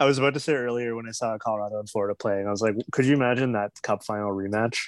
[0.00, 2.62] I was about to say earlier when I saw Colorado and Florida playing, I was
[2.62, 4.86] like, could you imagine that Cup final rematch?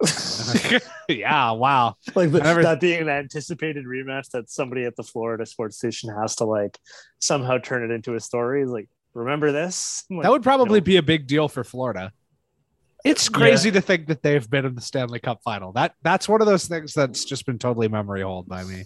[1.08, 1.96] yeah, wow.
[2.14, 6.14] like the, never- that being an anticipated rematch that somebody at the Florida sports station
[6.14, 6.78] has to like
[7.20, 8.66] somehow turn it into a story.
[8.66, 10.04] Like, remember this?
[10.10, 10.84] Like, That would probably no.
[10.84, 12.12] be a big deal for Florida.
[13.02, 15.72] It's crazy to think that they've been in the Stanley Cup final.
[15.72, 18.84] That that's one of those things that's just been totally memory hold by me.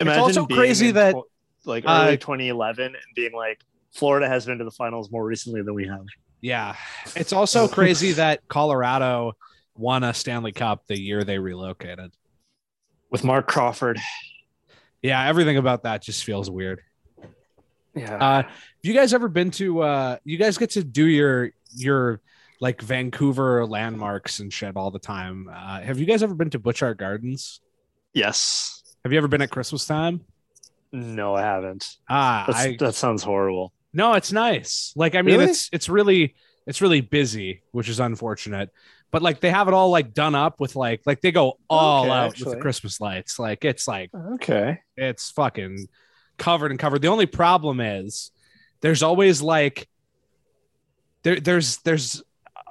[0.00, 1.24] Imagine also crazy that- tw-
[1.66, 3.60] like uh, early 2011 and being like
[3.92, 6.04] Florida has been to the finals more recently than we have.
[6.40, 6.76] Yeah.
[7.14, 9.32] It's also crazy that Colorado
[9.76, 12.12] won a Stanley Cup the year they relocated.
[13.10, 13.98] With Marc Crawford.
[15.02, 16.80] Yeah, everything about that just feels weird.
[17.94, 18.16] Yeah.
[18.16, 18.50] Uh have
[18.82, 22.20] you guys ever been to uh you guys get to do your your
[22.60, 25.48] like Vancouver landmarks and shit all the time.
[25.52, 27.60] Uh have you guys ever been to Butchart Gardens?
[28.12, 28.82] yes.
[29.04, 30.20] Have you ever been at Christmas time?
[30.92, 31.86] No, I haven't.
[32.08, 33.72] Ah, I that sounds horrible.
[33.92, 34.92] No, it's nice.
[34.96, 35.50] Like I mean, Really?
[35.50, 36.34] it's it's really
[36.66, 38.70] it's really busy, which is unfortunate.
[39.12, 42.04] But like they have it all like done up with like like they go all
[42.04, 42.56] Okay, out with the.
[42.60, 43.38] Christmas lights.
[43.38, 44.80] Like it's like Okay.
[44.96, 45.86] it's fucking
[46.38, 47.02] covered and covered.
[47.02, 48.30] The only problem is
[48.80, 49.88] there's always like
[51.22, 52.22] there there's there's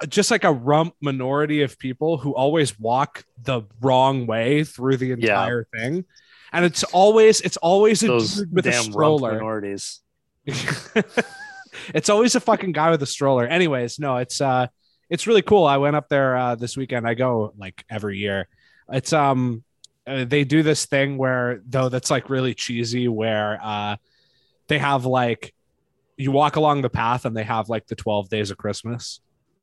[0.10, 5.08] just like a rump minority of people who always walk the wrong way through the
[5.08, 5.14] Yeah.
[5.16, 6.04] entire thing.
[6.56, 9.34] And it's always it's always a Those dude with a stroller.
[9.34, 10.02] minorities.
[11.94, 13.46] it's always a fucking guy with a stroller.
[13.46, 14.68] Anyways, no, it's uh
[15.10, 15.66] it's really cool.
[15.66, 17.08] I went up there uh this weekend.
[17.08, 18.48] I go like every year.
[18.92, 19.64] It's um
[20.08, 23.98] uh, they do this thing where though that's like really cheesy where uh
[24.68, 25.54] they have like
[26.18, 29.20] you walk along the path and they have like the 12 days of Christmas.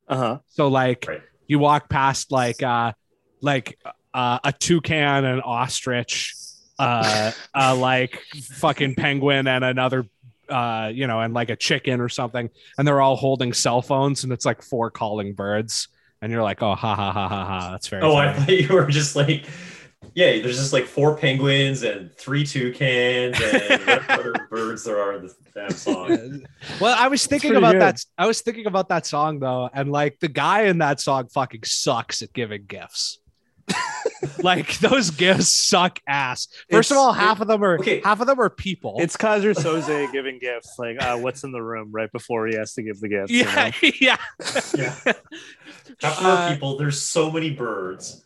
[0.09, 0.39] Uh huh.
[0.49, 1.23] So like Right.
[1.47, 2.93] you walk past like uh
[3.41, 3.79] like
[4.15, 6.35] uh, a toucan and ostrich
[6.83, 8.21] uh uh like
[8.55, 10.07] fucking penguin and another
[10.49, 12.51] uh you know and like a chicken or something.
[12.79, 15.89] And they're all holding cell phones and it's like four calling birds.
[16.21, 17.71] And you're like oh ha ha ha ha ha.
[17.73, 19.47] That's very Oh, I thought you were just like,
[20.15, 25.15] yeah, there's just like four penguins and three toucans and what other birds there are
[25.15, 26.45] in the damn song.
[26.81, 27.83] well i was thinking about good.
[27.83, 29.71] that i was thinking about that song though.
[29.73, 33.19] And like the guy in that song fucking sucks at giving gifts
[34.43, 38.01] like those gifts suck ass first of all half of them are Okay.
[38.01, 41.63] half of them are people It's Keyser Söze giving gifts, like uh, what's in the
[41.63, 43.31] room right before he has to give the gifts.
[43.33, 43.91] you yeah know?
[44.01, 44.17] yeah
[44.77, 44.95] Yeah.
[46.03, 48.25] After Uh, people, there's so many birds.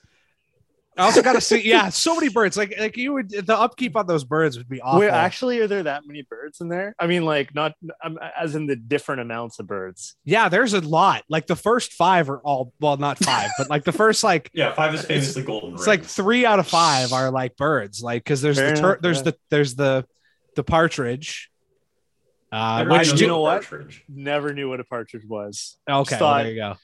[0.96, 2.56] I also got to see, yeah, so many birds.
[2.56, 5.00] Like, like you would, the upkeep on those birds would be awful.
[5.00, 6.94] Wait, actually, are there that many birds in there?
[6.98, 10.16] I mean, like not um, as in the different amounts of birds.
[10.24, 11.24] yeah, there's a lot.
[11.28, 14.72] Like the first five are all, well, not five, but like the first, like, Yeah,
[14.72, 15.74] five is famously golden.
[15.74, 18.02] it's like three out of five are like birds.
[18.02, 19.22] Like, because there's Fair the tur- enough, there's yeah.
[19.24, 20.06] the there's the
[20.54, 21.50] the partridge.
[22.50, 23.62] Uh, which you know what?
[23.62, 24.02] partridge.
[24.08, 25.76] Never knew what a partridge was.
[25.88, 26.76] Okay, well, there you go.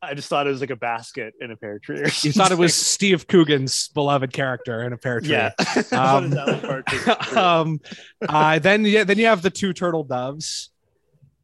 [0.00, 1.98] I just thought it was like a basket in a pear tree.
[2.00, 5.30] Or You thought it was Steve Coogan's beloved character in a pear tree.
[5.30, 5.50] yeah.
[5.92, 7.36] Um, What is that partridge?
[7.36, 7.80] um,
[8.28, 10.70] uh, then yeah, then you have the two turtle doves,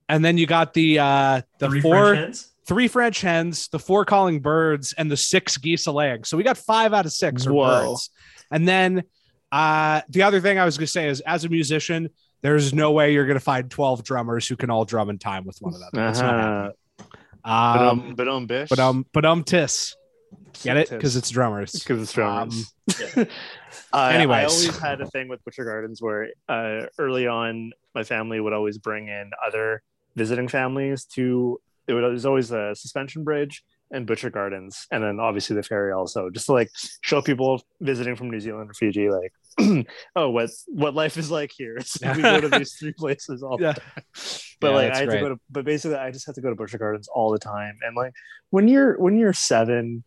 [0.08, 2.52] and then you got the uh the Three four French hens?
[2.66, 6.24] three French hens, the four calling birds, and the six geese a laying.
[6.24, 7.88] So we got five out of six are Whoa.
[7.90, 8.10] birds.
[8.50, 9.02] And then
[9.50, 12.08] uh, the other thing I was going to say is, as a musician,
[12.42, 15.44] there's no way you're going to find 12 drummers who can all drum in time
[15.44, 16.08] with one another.
[16.10, 16.56] It's not happening.
[16.60, 16.72] Uh-huh.
[17.44, 18.68] But Um, um, but um, bish.
[18.70, 19.96] but um, but um, tis.
[20.62, 20.90] Get it?
[20.90, 21.72] Because it's drummers.
[21.72, 22.72] because it's drummers.
[23.16, 23.24] Yeah.
[23.92, 24.50] Uh, I Anyways.
[24.52, 28.76] always had a thing with Butchart Gardens where uh, early on, my family would always
[28.78, 29.82] bring in other
[30.16, 31.60] visiting families to.
[31.86, 33.62] It would, there's always a suspension bridge
[33.94, 36.68] and Butchart Gardens, and then obviously the ferry also, just to like
[37.02, 39.32] show people visiting from New Zealand or Fiji, like,
[40.16, 41.78] oh, what what life is like here.
[41.84, 43.72] So we go to these three places all the Yeah.
[43.72, 44.04] time.
[44.60, 45.16] But Yeah, like I had great.
[45.18, 47.38] to go to, but basically I just have to go to Butchart Gardens all the
[47.38, 48.12] time, and like
[48.50, 50.04] when you're when you're seven.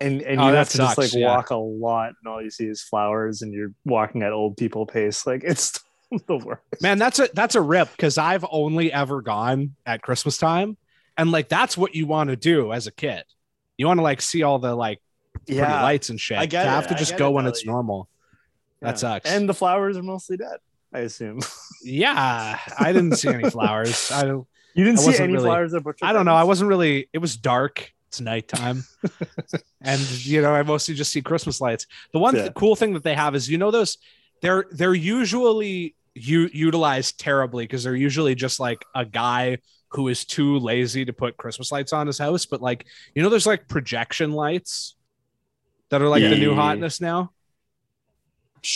[0.00, 1.26] And, and Oh, you have to just like yeah.
[1.26, 4.86] walk a lot, and all you see is flowers, and you're walking at old people
[4.86, 5.26] pace.
[5.26, 5.76] Like it's
[6.28, 6.62] the worst.
[6.80, 10.76] Man, that's a that's a rip because I've only ever gone at Christmas time,
[11.18, 13.24] and like that's what you want to do as a kid.
[13.76, 15.00] You want to like see all the like
[15.46, 16.38] pretty lights and shit.
[16.38, 18.08] I get it, have to just go it when it's you- normal.
[18.80, 19.28] That sucks.
[19.28, 20.58] And the flowers are mostly dead,
[20.92, 21.40] I assume.
[21.82, 24.10] Yeah, I didn't see any flowers.
[24.12, 24.46] I don't.
[24.74, 26.34] You didn't I see any really- flowers at Butchart I don't know.
[26.36, 27.08] I wasn't really.
[27.12, 27.92] It was dark.
[28.08, 28.84] It's nighttime,
[29.82, 31.86] and you know I mostly just see Christmas lights.
[32.14, 33.98] The one th- cool thing that they have is you know those
[34.40, 40.24] they're they're usually u- utilized terribly because they're usually just like a guy who is
[40.24, 42.46] too lazy to put Christmas lights on his house.
[42.46, 44.94] But like you know, there's like projection lights
[45.90, 47.32] that are like the new hotness now.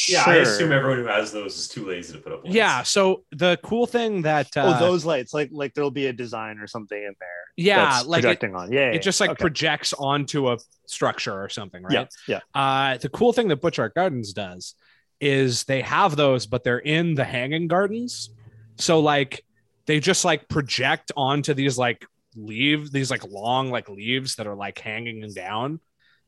[0.08, 2.54] Yeah, I assume everyone who has those is too lazy to put up lights.
[2.54, 2.82] Yeah.
[2.82, 6.58] So the cool thing that uh, oh, those lights, like like there'll be a design
[6.58, 7.28] or something in there.
[7.56, 8.72] yeah, that's like it, projecting on.
[8.72, 9.40] Yeah, yeah, it just like okay.
[9.40, 12.08] projects onto a structure or something, right?
[12.28, 12.60] yeah, yeah.
[12.60, 14.74] Uh, the cool thing that Butchart Gardens does
[15.20, 18.30] is they have those, but they're in the hanging gardens.
[18.76, 19.44] So like
[19.86, 22.04] they just like project onto these like
[22.36, 25.80] leaves, these like long like leaves that are like hanging down.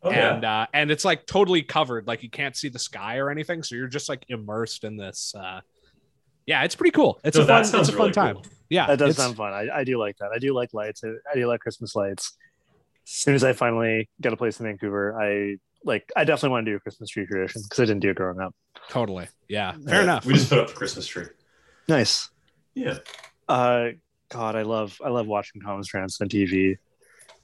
[0.03, 0.35] Oh, yeah.
[0.35, 3.63] and uh and it's like totally covered, like you can't see the sky or anything.
[3.63, 5.61] So you're just like immersed in this uh
[6.47, 7.19] yeah, it's pretty cool.
[7.25, 8.35] It's No, a fun, sounds it's a fun really time.
[8.35, 8.45] cool.
[8.69, 8.87] Yeah.
[8.89, 9.53] That does it's- sound fun.
[9.55, 10.31] I, I do like that.
[10.35, 11.03] I do like lights.
[11.05, 12.37] I, I do like Christmas lights.
[13.07, 16.11] As soon as I finally get a place in Vancouver, I like.
[16.17, 18.41] I definitely want to do a Christmas tree tradition because I didn't do it growing
[18.41, 18.55] up.
[18.91, 19.29] totally.
[19.49, 19.75] Yeah.
[19.79, 20.25] Yeah, Fair enough.
[20.27, 21.27] We just put up the Christmas tree.
[21.89, 22.31] Nice.
[22.75, 22.99] Yeah.
[23.49, 23.91] Uh,
[24.31, 26.77] God, I love I love watching Thomas Drance on TV.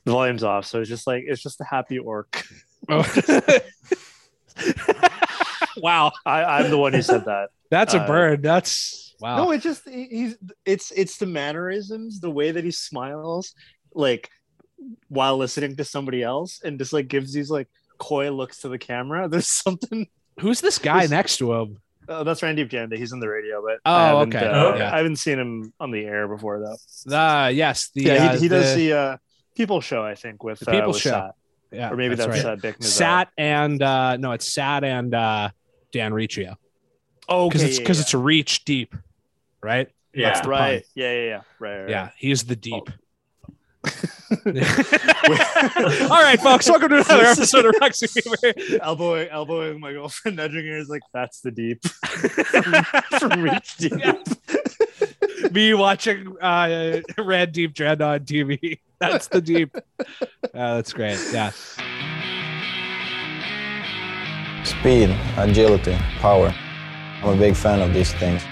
[0.05, 2.44] The volume's off, so it's just like it's just a happy orc.
[2.88, 3.02] Oh.
[5.76, 6.12] wow.
[6.25, 7.50] I, I'm the one who said that.
[7.70, 8.43] That's a Uh, bird.
[8.43, 9.37] That's wow.
[9.44, 13.55] No, it just he's it's it's the mannerisms, the way that he smiles,
[13.94, 14.31] like
[15.08, 17.69] while listening to somebody else, and just like gives these like
[17.99, 19.29] coy looks to the camera.
[19.31, 20.08] There's something.
[20.41, 21.79] Who's this guy This- next to him?
[22.12, 22.97] Oh, that's Randip Janda.
[22.97, 24.47] He's in the radio, but Oh, I haven't, okay.
[24.47, 24.93] uh, Yeah.
[24.93, 27.15] I haven't seen him on the air before though.
[27.17, 29.17] Uh yes, the yeah, uh, he, he does the, the uh,
[29.57, 31.11] People Show, I think, with The People uh, with Show.
[31.11, 31.35] Sat.
[31.71, 32.45] yeah, or maybe that's, right.
[32.45, 32.85] uh, Dick Mizell.
[32.85, 35.51] Sat and uh no, it's Sat and uh
[35.93, 36.57] Dan Riccio
[37.29, 38.03] Oh, because okay, it's because yeah.
[38.03, 38.95] it's reach deep,
[39.62, 39.89] right?
[40.12, 40.29] Yeah.
[40.31, 40.85] That's the right.
[40.97, 41.41] Yeah, yeah, yeah.
[41.61, 41.89] Right, right.
[41.91, 42.91] Yeah, he's the deep.
[43.87, 43.91] Oh.
[44.47, 48.79] All right, folks, welcome to another episode of Roxy Fever.
[48.81, 52.75] elbowing, elbowing my girlfriend, nudging her is like, "That's the deep." from,
[53.19, 53.93] from reach deep.
[53.99, 54.23] Yeah.
[55.50, 58.79] Me watching uh, Red Deep Dread on TV.
[59.00, 59.77] That's the deep.
[59.99, 60.06] Uh,
[60.53, 61.19] that's great.
[61.33, 61.50] Yeah.
[64.62, 66.55] Speed, agility, power.
[67.23, 68.43] I'm a big fan of these things.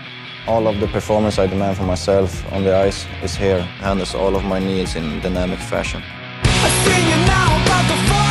[0.49, 4.35] All of the performance I demand for myself on the ice is here, handles all
[4.35, 6.03] of my needs in dynamic fashion.
[6.43, 8.29] I sing you now about the fourth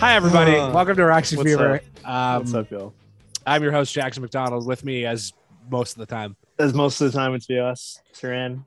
[0.00, 0.56] Hi, everybody.
[0.56, 1.80] Uh, welcome to Roxy what's Fever.
[2.02, 2.92] What's Um, up, Bill?
[3.46, 4.66] I'm your host, Jackson McDonald.
[4.66, 5.32] With me, as
[5.70, 6.34] most of the time.
[6.58, 8.64] As most of the time, it's be us, Saran.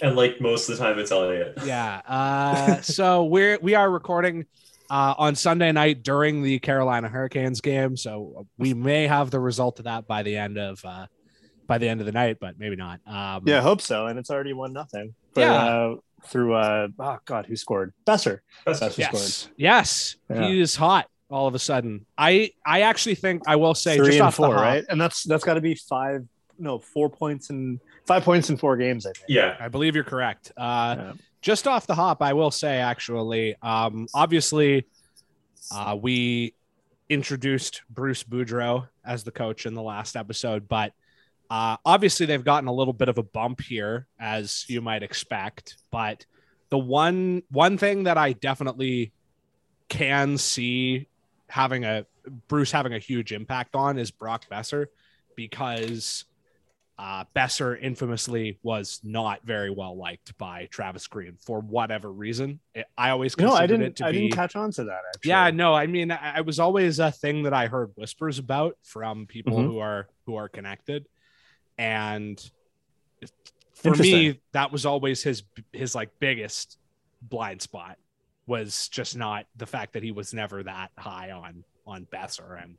[0.00, 1.58] And like most of the time, it's Elliot.
[1.64, 2.00] Yeah.
[2.08, 4.46] Uh, so we're we are recording
[4.88, 7.98] uh, on Sunday night during the Carolina Hurricanes game.
[7.98, 11.06] So we may have the result of that by the end of uh,
[11.66, 13.00] by the end of the night, but maybe not.
[13.06, 14.06] Um, Yeah, I hope so.
[14.06, 15.14] And it's already one nothing.
[15.36, 15.96] Yeah.
[16.26, 17.92] Through uh, oh god, who scored?
[18.06, 18.40] Boeser.
[18.66, 19.48] That's That's just who Yes.
[19.56, 20.16] Yes.
[20.30, 20.48] Yeah.
[20.48, 22.06] He is hot all of a sudden.
[22.16, 24.84] I I actually think I will say Three just and off four, the hop, right?
[24.88, 26.26] And that's that's got to be five.
[26.58, 29.06] No, four points and five points in four games.
[29.06, 29.26] I think.
[29.28, 29.56] yeah.
[29.60, 30.52] I believe you're correct.
[30.56, 31.12] Uh, Yeah.
[31.40, 34.86] Just off the hop, I will say actually, um, obviously,
[35.70, 36.52] uh, we
[37.08, 40.92] introduced Bruce Boudreau as the coach in the last episode, but
[41.50, 45.76] uh, obviously they've gotten a little bit of a bump here, as you might expect.
[45.90, 46.26] But
[46.70, 49.12] the one one thing that I definitely
[49.88, 51.08] can see
[51.48, 52.04] having a
[52.48, 54.86] Bruce having a huge impact on is Brock Boeser
[55.36, 56.24] because
[56.98, 62.58] uh, Boeser infamously was not very well liked by Travis Green for whatever reason.
[62.74, 63.96] It- I always No, considered I didn't.
[63.98, 65.00] to I be didn't catch on to that.
[65.14, 65.28] Actually.
[65.28, 68.76] yeah, no, I mean, I, it was always a thing that I heard whispers about
[68.82, 69.64] from people Mhm.
[69.66, 71.06] who are who are connected,
[71.78, 72.50] and
[73.74, 76.78] for me, that was always his his like biggest
[77.22, 77.96] blind spot
[78.46, 82.76] was just not the fact that he was never that high on on Boeser and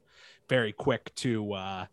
[0.49, 1.85] very quick to uh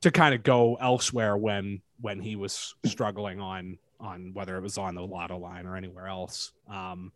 [0.00, 4.76] to kind of go elsewhere when when he was struggling on on whether it was
[4.76, 6.52] on the lotto line or anywhere else.
[6.68, 7.12] Um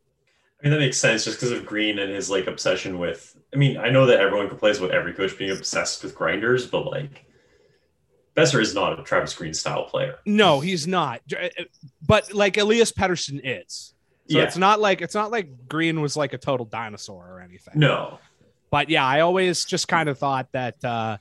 [0.61, 3.35] I mean, that makes sense just because of Green and his like obsession with.
[3.55, 6.85] I mean, I know that everyone complains about every coach being obsessed with grinders, but
[6.85, 7.25] like,
[8.37, 10.17] Boeser is not a Travis Green style player.
[10.25, 11.21] No, he's not.
[12.07, 13.95] But like Elias Pettersson is.
[14.29, 14.45] So Yeah.
[14.45, 17.75] it's not like it's not like Green was like a total dinosaur or anything.
[17.79, 18.19] No.
[18.71, 21.19] But yeah, I always just kind of thought that uh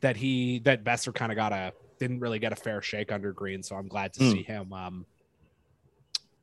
[0.00, 3.32] that he that Boeser kind of got a didn't really get a fair shake under
[3.32, 4.30] Green, so I'm glad to Hmm.
[4.32, 5.06] see him um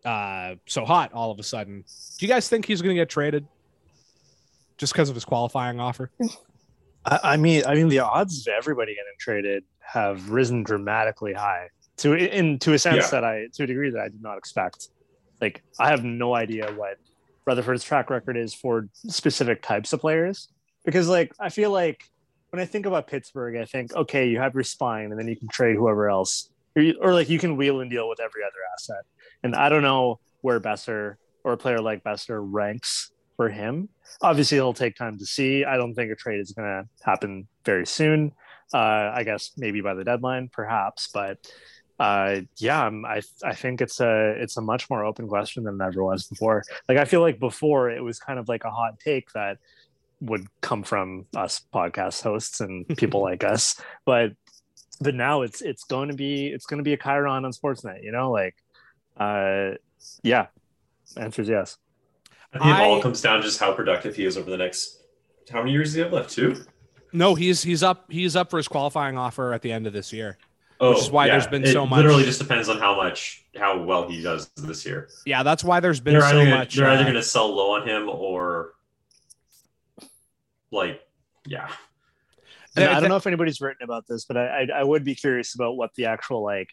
[0.05, 1.83] uh so hot all of a sudden.
[2.17, 3.47] Do you guys think he's gonna get traded?
[4.77, 6.09] Just because of his qualifying offer?
[7.05, 11.67] I, I mean, I mean, the odds of everybody getting traded have risen dramatically high
[11.97, 13.09] to in to a sense Yeah.
[13.11, 14.89] that I to a degree that I did not expect.
[15.41, 16.97] Like I have no idea what
[17.45, 20.49] Rutherford's track record is for specific types of players
[20.85, 22.03] because like I feel like
[22.51, 25.35] when I think about Pittsburgh, I think okay, you have your spine, and then you
[25.35, 28.41] can trade whoever else, or, you, or like you can wheel and deal with every
[28.43, 29.03] other asset.
[29.43, 33.89] And I don't know where Boeser or a player like Boeser ranks for him.
[34.21, 35.63] Obviously, it'll take time to see.
[35.63, 38.31] I don't think a trade is going to happen very soon.
[38.73, 41.51] Uh, I guess maybe by the deadline, perhaps, but
[41.99, 45.81] uh, yeah, I'm, I I think it's a it's a much more open question than
[45.81, 46.63] it ever was before.
[46.87, 49.57] Like I feel like before it was kind of like a hot take that
[50.21, 54.31] would come from us podcast hosts and people like us, but
[55.01, 58.01] but now it's it's going to be it's going to be a Chiron on Sportsnet.
[58.01, 58.55] You know, like
[59.17, 59.71] uh,
[60.23, 60.47] yeah,
[61.17, 61.77] answer is yes.
[62.53, 65.03] I think it all comes down to just how productive he is over the next.
[65.51, 66.29] How many years does he have left?
[66.29, 66.63] Two.
[67.11, 70.13] No, he's he's up he's up for his qualifying offer at the end of this
[70.13, 70.37] year.
[70.81, 73.43] Oh, Which is why there's been it so much- Literally, just depends on how much
[73.57, 75.09] how well he does this year.
[75.25, 76.75] Yeah, that's why there's been They're so gonna, much.
[76.75, 78.73] they're either uh, going to sell low on him or
[80.71, 81.01] like
[81.45, 81.69] yeah.
[82.75, 85.03] And the- I don't know if anybody's written about this, but I, I I would
[85.03, 86.69] be curious about what the actual like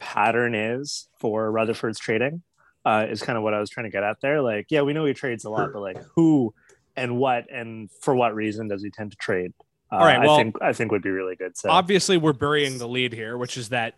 [0.00, 2.42] pattern is for Rutherford's trading.
[2.84, 4.40] Uh, is kind of what I was trying to get at there.
[4.40, 6.54] Like, yeah, we know he trades a lot, but like, who
[6.96, 9.52] and what and for what reason does he tend to trade?
[9.90, 11.56] Uh, All right, well- I think I think would be really good.
[11.56, 13.94] So obviously we're burying the lead here, which is that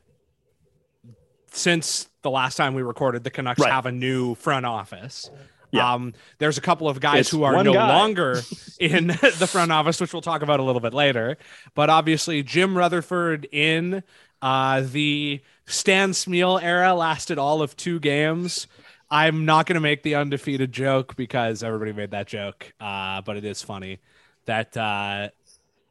[1.52, 3.72] since the last time we recorded, the Canucks Right.
[3.72, 5.30] have a new front office.
[5.72, 5.92] Yeah.
[5.94, 7.96] Um, there's a couple of guys It's who are no guy.
[7.96, 8.40] longer
[8.80, 9.06] in
[9.38, 11.38] the front office, which we'll talk about a little bit later.
[11.74, 14.02] But obviously, Jim Rutherford in
[14.42, 18.66] uh, the Stan Smyl era lasted all of two games.
[19.12, 23.36] I'm not going to make the undefeated joke because everybody made that joke, uh, but
[23.36, 23.98] it is funny
[24.46, 25.28] that uh,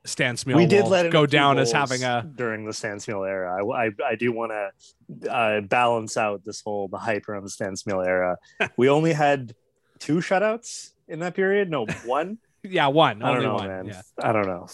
[0.06, 3.28] Stan Smyl we did let him go down as having a during the Stan Smyl
[3.28, 3.64] era.
[3.64, 7.50] I I, I do want to uh, balance out this whole the hype around the
[7.50, 8.38] Stan Smeal era.
[8.78, 9.54] we only had
[10.00, 11.70] two shutouts in that period.
[11.70, 12.38] No, one.
[12.64, 13.68] yeah one I don't only know, one.
[13.68, 13.86] man.
[13.88, 14.02] Yeah.
[14.22, 14.68] I don't know.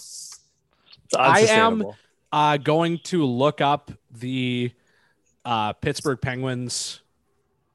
[1.17, 1.83] I am-
[2.31, 4.71] uh, going to look up the
[5.45, 7.01] uh, Pittsburgh Penguins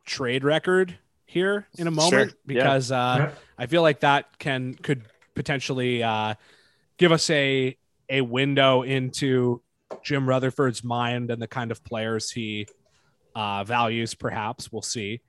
[0.04, 2.32] trade record here in a moment Sure, yeah.
[2.46, 3.30] because uh, Yeah.
[3.56, 5.02] I feel like that can could
[5.34, 6.34] potentially uh,
[7.00, 7.76] give us a
[8.10, 9.62] a window into
[10.04, 12.68] Jim Rutherford's mind and the kind of players he
[13.34, 14.14] uh, values.
[14.14, 15.20] Perhaps we'll see.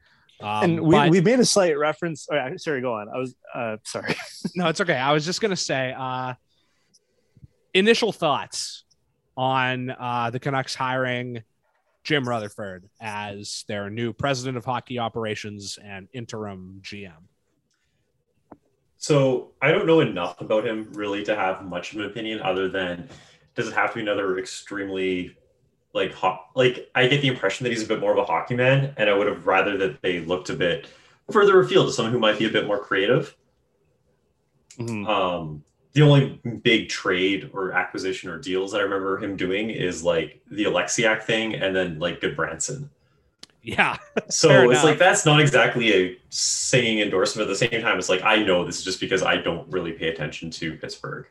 [0.42, 2.28] Um, and we, but- we made a slight reference.
[2.32, 3.08] Oh, sorry, go on.
[3.10, 4.16] I was uh, sorry.
[4.56, 4.96] no, it's okay.
[4.96, 6.34] I was just gonna say, uh,
[7.74, 8.84] initial thoughts
[9.38, 11.42] on uh, the Canucks hiring
[12.04, 17.14] Jim Rutherford as their new president of hockey operations and interim GM.
[19.02, 22.70] So I don't know enough about him really to have much of an opinion other
[22.70, 23.10] than
[23.56, 25.36] does it have to be another extremely
[25.94, 28.56] like hot like I get the impression that he's a bit more of a hockey
[28.56, 30.88] man and I would have rather that they looked a bit
[31.32, 33.36] further afield to someone who might be a bit more creative.
[34.78, 35.08] Mhm.
[35.10, 40.04] Um the only big trade or acquisition or deals that I remember him doing is
[40.04, 42.88] like the Oleksiak thing and then like Gudbranson.
[43.64, 43.98] Yeah,
[44.30, 44.84] So it's enough.
[44.84, 47.48] like that's not exactly a singing endorsement.
[47.48, 49.92] At the same time, it's like I know this is just because I don't really
[49.92, 51.28] pay attention to Pittsburgh.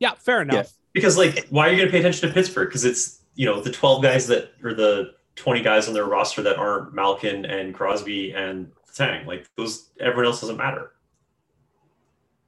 [0.00, 0.72] yeah, fair enough.
[0.92, 2.68] Because like, why are you going to pay attention to Pittsburgh?
[2.68, 6.42] Because it's you know the twelve guys that or the twenty guys on their roster
[6.42, 9.24] that aren't Malkin and Crosby and Tang.
[9.26, 10.92] Like those, everyone else doesn't matter.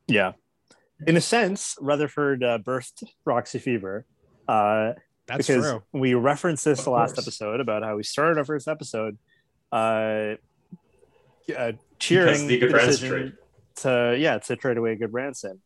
[0.08, 0.32] Yeah,
[1.06, 4.06] in a sense, Rutherford uh, birthed Roxy Fever.
[4.48, 4.94] Uh,
[5.30, 5.82] That's because true.
[5.92, 7.26] we referenced this Of the last course.
[7.26, 9.16] episode about how we started our first episode,
[9.72, 10.34] uh,
[11.56, 13.38] uh, cheering the Good decision
[13.76, 15.58] to yeah to trade away Gudbranson,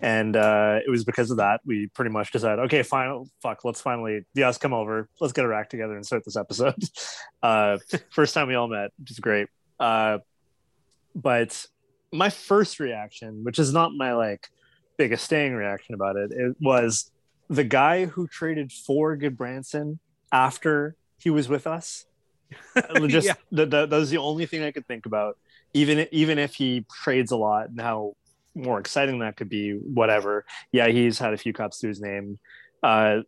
[0.00, 3.80] and uh, it was because of that we pretty much decided okay final fuck let's
[3.80, 6.74] finally the us come over let's get our act together and start this episode.
[7.42, 7.76] Uh,
[8.10, 9.48] first time we all met, which is great.
[9.80, 10.18] Uh,
[11.12, 11.66] but
[12.12, 14.48] my first reaction, which is not my like
[14.96, 17.10] biggest staying reaction about it, it was
[17.52, 19.98] the guy who traded for Gudbranson
[20.30, 22.06] after he was with us.
[23.06, 23.34] Just Yeah.
[23.52, 25.38] that, that, that was the only thing I could think about.
[25.74, 28.14] Even even if he trades a lot and how
[28.54, 30.44] more exciting that could be, whatever.
[30.70, 32.38] Yeah, he's had a few cups to his name.
[32.82, 33.20] Uh,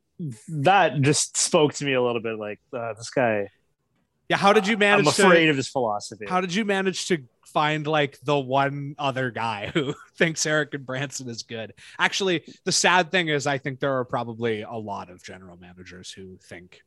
[0.49, 2.39] that just spoke to me a little bit.
[2.39, 3.49] Like uh, this guy,
[4.29, 5.07] Yeah, how did you manage?
[5.07, 5.51] I'm afraid to?
[5.51, 6.27] of his philosophy.
[6.29, 11.29] How did you manage to find like the one other guy who thinks Erik Gudbranson
[11.29, 11.75] is good?
[11.99, 16.11] Actually, the sad thing is, I think there are probably a lot of general managers
[16.11, 16.81] who think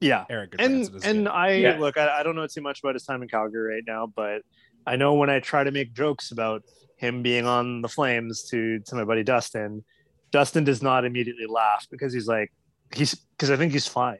[0.00, 1.32] yeah, Eric and, and Branson is and good.
[1.32, 1.78] I Yeah.
[1.78, 4.42] look, I, I don't know too much about his time in Calgary right now, but
[4.86, 6.62] I know when I try to make jokes about
[6.96, 9.84] him being on the Flames to to my buddy Dustin,
[10.32, 12.52] Dustin does not immediately laugh because he's like
[12.94, 14.18] he's because I think he's fine.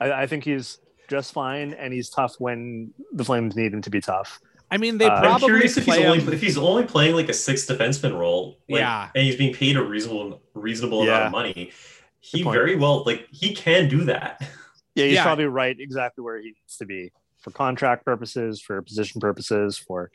[0.00, 3.90] I, I think he's just fine, and he's tough when the Flames need him to
[3.90, 4.38] be tough.
[4.70, 7.14] I mean, they Uh, I'm I'm curious if he's play only if he's only playing
[7.16, 9.08] like a six defenseman role, like, Yeah.
[9.14, 11.72] and he's being paid a reasonable reasonable amount of money.
[12.20, 14.40] He very well like he can do that.
[14.96, 15.22] Yeah, he's Yeah.
[15.22, 20.10] probably right exactly where he needs to be for contract purposes, for position purposes, for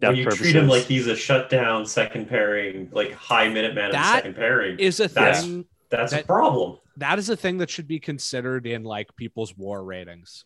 [0.00, 0.42] depth when you purposes.
[0.52, 4.36] treat him like he's a shutdown second pairing, like high minute man in That second
[4.36, 5.64] pairing, is a That's- thing.
[5.90, 6.78] that's that- a problem.
[6.96, 10.44] That is a thing that should be considered in like people's war ratings.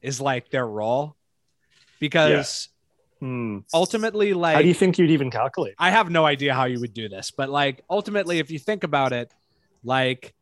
[0.00, 1.16] Is like their role,
[2.00, 2.68] because
[3.20, 3.58] Hmm.
[3.74, 5.74] ultimately, like How do you think you'd even calculate?
[5.78, 8.82] I have no idea how you would do this, but like ultimately, if you think
[8.82, 9.30] about it,
[9.84, 10.34] like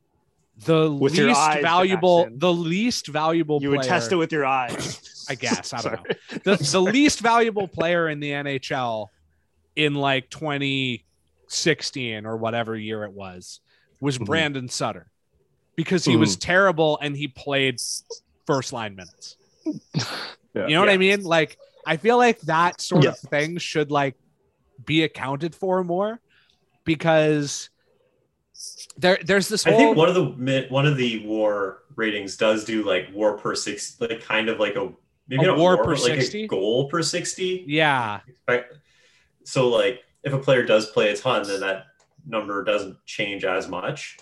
[0.64, 5.26] the With least valuable, the least valuable You player, would test it with your eyes.
[5.28, 5.72] I guess.
[5.74, 6.04] I don't know.
[6.44, 9.08] the, the least valuable player in the NHL
[9.76, 13.60] in like 2016 or whatever year it was
[14.00, 14.26] was Mhm.
[14.26, 15.10] Brandon Sutter
[15.76, 17.80] because he was terrible and he played
[18.46, 19.36] first line minutes.
[20.58, 20.66] Yeah.
[20.66, 21.22] You know what I mean?
[21.22, 23.10] Like I feel like that sort Yeah.
[23.10, 24.16] of thing should like
[24.84, 26.20] be accounted for more
[26.84, 27.70] because
[28.96, 32.64] there there's this I think one of the mi- one of the war ratings does
[32.64, 34.90] do like war per six, like kind of like a
[35.28, 36.44] maybe A not war war, per but like 60?
[36.44, 37.64] a goal per sixty.
[37.68, 38.64] yeah Right?
[39.44, 41.84] So like if a player does play a ton, then that
[42.26, 44.18] number doesn't change as much.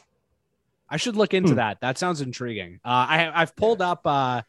[0.88, 1.57] I should look into Hmm.
[1.57, 1.81] that.
[1.81, 2.78] That sounds intriguing.
[2.85, 4.02] Uh, I I've pulled up.
[4.07, 4.43] Uh,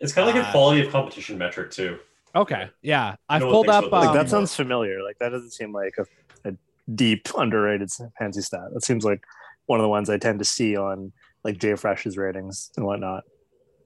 [0.00, 1.98] It's kind of like Uh, a quality of competition metric too.
[2.34, 3.86] okay, yeah, I've No pulled thinks up.
[3.86, 4.02] about.
[4.02, 5.02] Um, Like that sounds familiar.
[5.02, 6.54] Like that doesn't seem like a, a
[6.94, 8.68] deep underrated fancy stat.
[8.72, 9.22] That seems like
[9.66, 11.12] one of the ones I tend to see on
[11.44, 13.24] like JFresh's ratings and whatnot.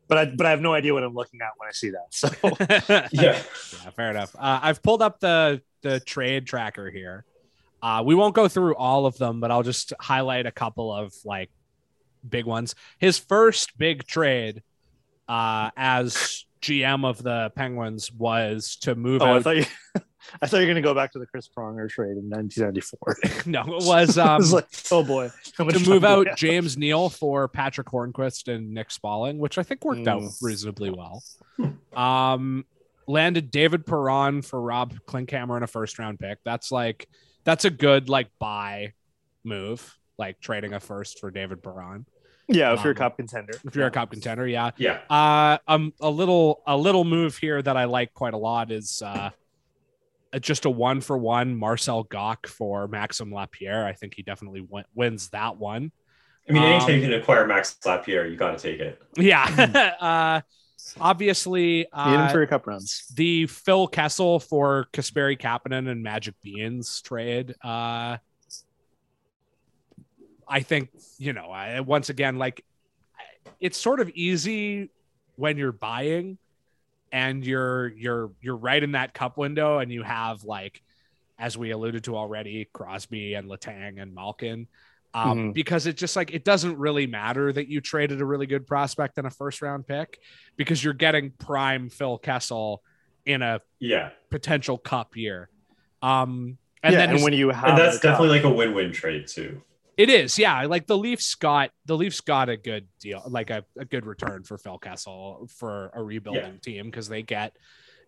[0.09, 2.09] But I but I have no idea what I'm looking at when I see that.
[2.11, 3.43] So yeah,
[3.85, 3.91] Yeah.
[3.97, 4.35] fair enough.
[4.37, 7.25] Uh, I've pulled up the the trade tracker here.
[7.83, 11.13] Uh, we won't go through all of them, but I'll just highlight a couple of
[11.25, 11.51] like
[12.29, 12.75] big ones.
[12.99, 14.63] His first big trade
[15.29, 19.65] uh, as GM of the Penguins was to move oh, I thought you
[20.41, 23.43] I thought you were gonna go back to the Chris Pronger trade in 1994.
[23.47, 26.27] no, it was um, was like, oh boy, to move out?
[26.37, 30.33] James Neal for Patric Hornqvist and Nick Spaling, which I think worked out Mm.
[30.43, 31.23] reasonably well.
[31.95, 32.65] Um,
[33.07, 36.39] landed David Perron for Rob Klinkhammer in a first round pick.
[36.45, 37.07] That's like
[37.45, 38.95] that's a good like buy
[39.45, 42.07] move, like trading a first for David Perron.
[42.49, 43.55] Yeah, if you're a Um, cup contender.
[43.65, 44.71] If you're a cup contender, yeah.
[44.77, 45.01] Yeah.
[45.09, 49.01] Uh, um, a little a little move here that I like quite a lot is
[49.05, 49.31] uh,
[50.33, 53.87] uh, just a one for one Marcel Goc for Maxim Lapierre.
[53.87, 55.91] I think he definitely win- wins that one.
[56.49, 59.01] I mean, anytime Um, you can acquire Max Lapierre, you got to take it.
[59.17, 59.95] Yeah.
[60.01, 60.41] uh,
[61.01, 63.05] obviously, Need him uh, for your cup runs.
[63.15, 67.55] the Phil Kessel for Kasperi Kapanen and Magic Beans trade.
[67.63, 68.19] Uh,
[70.49, 72.65] I think, you know, I, once again, like
[73.61, 74.91] it's sort of easy
[75.37, 76.39] when you're buying
[77.13, 80.81] and you're you're you're right in that cup window and you have like
[81.39, 84.67] as we alluded to already crosby and letang and malkin
[85.15, 85.55] um, Mhm.
[85.55, 89.17] because it just like it doesn't really matter that you traded a really good prospect
[89.19, 90.19] and a first round pick
[90.57, 92.83] because you're getting prime phil kessel
[93.27, 94.11] in a Yeah.
[94.31, 95.49] potential cup year
[96.03, 98.51] um and yeah, then and when you have And that's the cup- definitely like a
[98.55, 99.63] win-win trade too.
[99.97, 100.65] It is, yeah.
[100.65, 104.43] Like the Leafs got the Leafs got a good deal, like a, a good return
[104.43, 107.57] for Phil Kessel for a rebuilding team because they get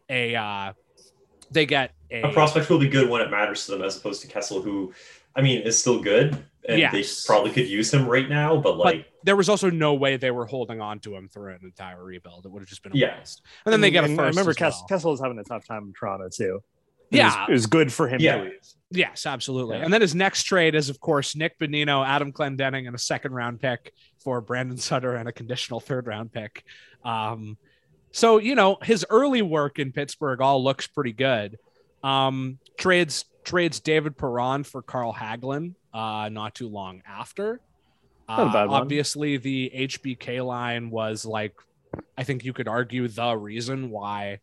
[0.09, 0.73] a uh
[1.51, 4.21] they get a, A prospect will be good when it matters to them, as opposed
[4.23, 4.93] to Kessel, who,
[5.37, 6.33] I mean, is still good,
[6.69, 8.57] and they probably could use him right now.
[8.57, 11.61] But like, there was also no way they were holding on to him through an
[11.63, 12.47] entire rebuild.
[12.47, 13.19] It would have just been a Yeah.
[13.21, 13.43] waste.
[13.65, 14.19] And then they get a first.
[14.21, 14.87] I remember as Kess- well.
[14.89, 16.63] Kessel was having a tough time in Toronto too.
[17.13, 17.27] It Yeah.
[17.43, 18.39] was, it was good for him Yeah.
[18.39, 18.53] to leave.
[18.97, 19.79] Yes, absolutely.
[19.79, 19.85] Yeah.
[19.85, 23.33] And then his next trade is, of course, Nick Bonino, Adam Clendenning, and a second
[23.33, 26.65] round pick for Brandon Sutter and a conditional third round pick.
[27.05, 27.57] Um,
[28.13, 31.59] so, you know, his early work in Pittsburgh all looks pretty good.
[32.03, 37.61] Um, trades trades David Perron for Carl Hagelin uh, not too long after.
[38.29, 41.55] Uh, obviously, the HBK line was like,
[42.19, 44.41] I think you could argue the reason why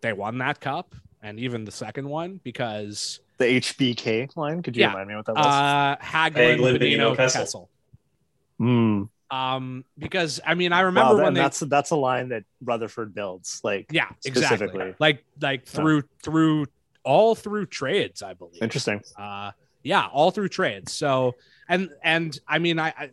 [0.00, 4.62] they won that cup and even the second one because The HBK line.
[4.62, 4.88] Could you Yeah.
[4.88, 5.46] remind me what that was?
[5.46, 7.40] uh Hagelin, Hagelin, Bonino, Bonino, Kessel.
[7.40, 7.70] Kessel.
[8.58, 9.02] Hmm.
[9.30, 12.44] Um, because I mean, I Wow, remember that- when they, that's that's a line that
[12.62, 13.60] Rutherford builds.
[13.64, 14.94] Like, yeah, exactly, specifically.
[14.98, 16.66] like like through through
[17.02, 18.62] all through trades, I believe.
[18.62, 19.00] interesting.
[19.18, 20.92] Uh, yeah, all through trades.
[20.92, 21.34] So
[21.66, 23.10] and and I mean, I I,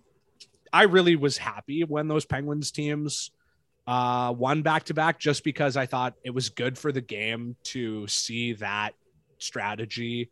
[0.73, 3.31] I really was happy when those Penguins teams
[3.87, 7.55] uh won back to back just because I thought it was good for the game
[7.65, 8.93] to see that
[9.39, 10.31] strategy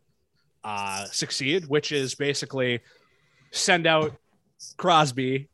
[0.64, 2.80] uh succeed, which is basically
[3.52, 4.12] send out
[4.76, 5.48] Crosby,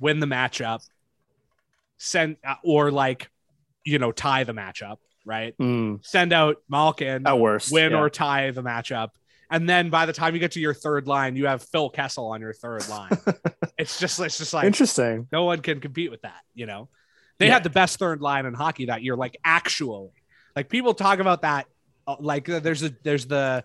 [0.00, 0.80] win the matchup,
[1.98, 3.30] send uh, or like
[3.84, 5.56] you know tie the matchup, right?
[5.58, 7.98] Mm, Send out Malkin, at worst, win yeah.
[7.98, 9.10] or tie the matchup.
[9.50, 12.26] And then by the time you get to your third line, you have Phil Kessel
[12.26, 13.10] on your third line.
[13.78, 15.28] it's just it's just like interesting.
[15.32, 16.88] no one can compete with that, you know.
[17.38, 17.54] They Yeah.
[17.54, 20.10] had the best third line in hockey that year, like actually.
[20.56, 21.66] Like people talk about that
[22.20, 23.64] like uh, there's a there's the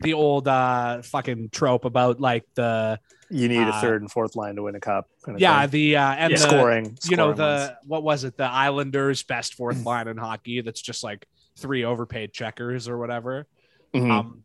[0.00, 4.34] the old uh fucking trope about like the You need a Uh, third and fourth
[4.36, 5.08] line to win a cup.
[5.24, 5.70] kind of yeah, thing.
[5.70, 6.36] the uh and Yeah.
[6.38, 6.98] the scoring.
[7.08, 7.86] you know the ones.
[7.86, 11.26] what was it the islanders best fourth line in hockey that's just like
[11.58, 13.46] three overpaid checkers or whatever
[13.94, 14.10] Mhm.
[14.10, 14.44] um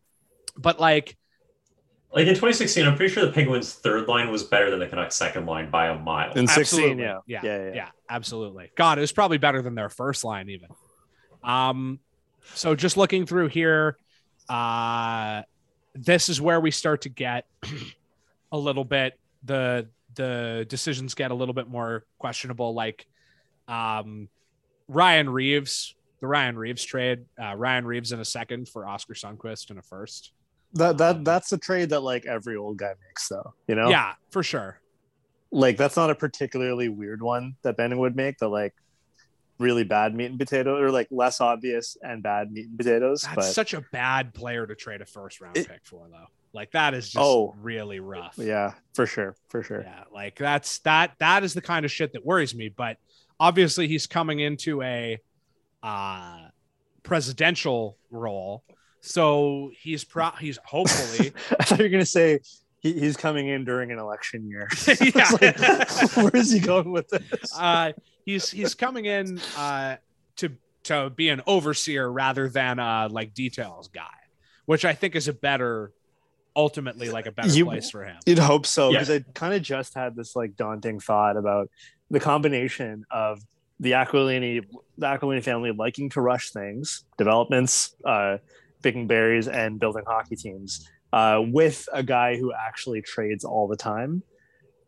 [0.58, 1.18] but like
[2.14, 5.16] Like in 2016, I'm pretty sure the Penguins' third line was better than the Canucks'
[5.16, 6.32] second line by a mile.
[6.34, 7.04] in sixteen, absolutely.
[7.04, 7.20] yeah.
[7.28, 7.90] yeah yeah, yeah yeah.
[8.10, 10.70] absolutely god it was probably better than their first line even
[11.44, 12.00] um
[12.54, 13.98] so just looking through here
[14.50, 15.42] uh
[15.94, 17.46] this is where we start to get
[18.52, 23.06] a little bit the the decisions get a little bit more questionable like
[23.68, 24.30] um
[24.88, 29.72] ryan reaves the ryan reaves trade uh ryan reaves in a second for oscar sundqvist
[29.72, 30.32] in a first
[30.74, 33.54] That that that's a trade that like every old guy makes, though.
[33.68, 34.80] You know, yeah for sure
[35.52, 38.38] like that's not a particularly weird one that Benning would make.
[38.38, 38.74] The like
[39.58, 43.22] really bad meat and potato, or like less obvious and bad meat and potatoes.
[43.22, 46.28] that's but such a bad player to trade a first round It- pick for though
[46.54, 47.54] like that is just Oh.
[47.62, 49.82] really rough yeah, for sure, for sure.
[49.82, 52.70] Yeah, like that's that that is the kind of shit that worries me.
[52.70, 52.96] But
[53.42, 55.20] obviously, he's coming into a
[55.84, 56.38] uh,
[57.04, 58.64] presidential role,
[59.02, 62.40] so he's pro he's hopefully I thought you were gonna say
[62.80, 64.68] he's coming in during an election year.
[65.02, 65.30] Yeah.
[65.42, 67.52] Like, where is he going with this?
[67.58, 67.92] uh,
[68.26, 69.98] he's he's coming in uh,
[70.38, 70.52] to
[70.84, 74.04] to be an overseer rather than uh, like details guy,
[74.66, 75.92] which I think is a better
[76.56, 78.18] ultimately like a better You- place for him.
[78.26, 79.00] You'd hope so Yeah.
[79.00, 81.70] because I kind of just had this like daunting thought about
[82.10, 83.42] the combination of
[83.80, 84.62] the Aquilini,
[84.98, 88.38] the Aquilini family liking to rush things, developments, uh,
[88.82, 93.76] picking berries, and building hockey teams, uh, with a guy who actually trades all the
[93.76, 94.24] time.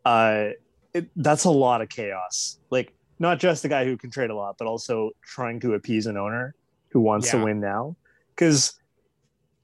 [0.06, 0.50] Uh,
[0.94, 2.58] it, that's a lot of chaos.
[2.70, 6.06] Like not just the guy who can trade a lot, but also trying to appease
[6.06, 6.54] an owner
[6.90, 7.38] who wants Yeah.
[7.38, 7.96] to win now.
[8.34, 8.78] Because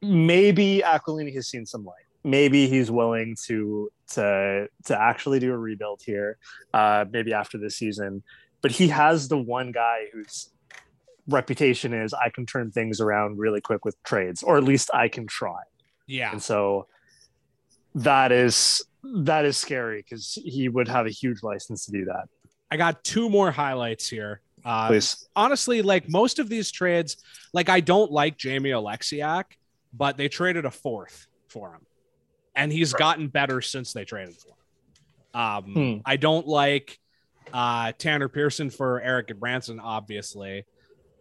[0.02, 2.04] maybe Aquilini has seen some light.
[2.24, 6.38] Maybe he's willing to to to actually do a rebuild here,
[6.72, 8.22] uh, maybe after this season.
[8.62, 10.50] But he has the one guy whose
[11.28, 15.08] reputation is I can turn things around really quick with trades, or at least I
[15.08, 15.60] can try.
[16.06, 16.86] Yeah, And so
[17.94, 22.28] that is that is scary because he would have a huge license to do that.
[22.70, 24.40] I got two more highlights here.
[24.64, 25.28] Uh, Please.
[25.36, 27.16] honestly, like most of these trades,
[27.52, 29.44] like I don't like Jamie Oleksiak,
[29.92, 31.82] but they traded a fourth for him,
[32.54, 32.98] and he's Right.
[32.98, 35.40] gotten better since they traded for him.
[35.40, 35.96] Um, Hmm.
[36.06, 36.98] I don't like
[37.52, 40.64] uh, Tanner Pearson for Erik Gudbranson, obviously,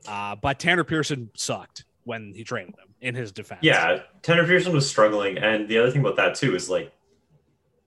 [0.08, 2.96] uh, but Tanner Pearson sucked when he traded him.
[3.02, 6.56] In his defense, Yeah, Tanner Pearson was struggling, and the other thing about that too
[6.56, 6.94] is like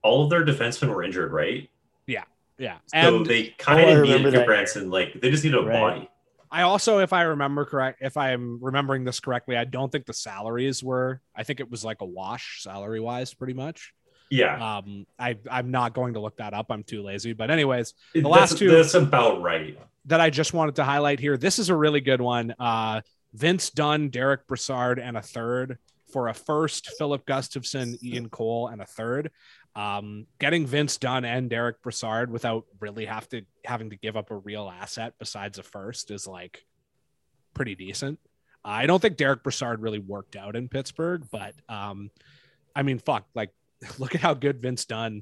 [0.03, 1.67] all of their defensemen were injured, right?
[2.59, 4.91] Yeah, So and they Oh, kind of need needed that Gudbranson.
[4.91, 5.73] Like they just need a Right.
[5.73, 6.09] body.
[6.49, 10.13] I also, if I remember correct, if I'm remembering this correctly, I don't think the
[10.13, 11.21] salaries were.
[11.35, 13.93] I think it was like a wash salary wise, pretty much.
[14.29, 16.67] Yeah, Um, I I'm not going to look that up.
[16.69, 17.33] I'm too lazy.
[17.33, 19.77] But anyways, the last two- That's about right.
[20.05, 21.37] that I just wanted to highlight here.
[21.37, 22.53] This is a really good one.
[22.59, 23.01] Uh,
[23.33, 25.77] Vince Dunn, Derek Brassard, and a third
[26.11, 26.89] for a first.
[26.97, 29.31] Filip Gustavsson, Ian Cole, and a third.
[29.77, 34.31] Um, getting Vince Dunn and Derek Brassard without really have to having to give up
[34.31, 36.65] a real asset besides a first is like
[37.53, 38.19] pretty decent.
[38.65, 42.09] I don't think Derek Brassard really worked out in Pittsburgh, but um,
[42.75, 43.51] I mean, fuck, like
[43.99, 45.21] look at how good Vince Dunn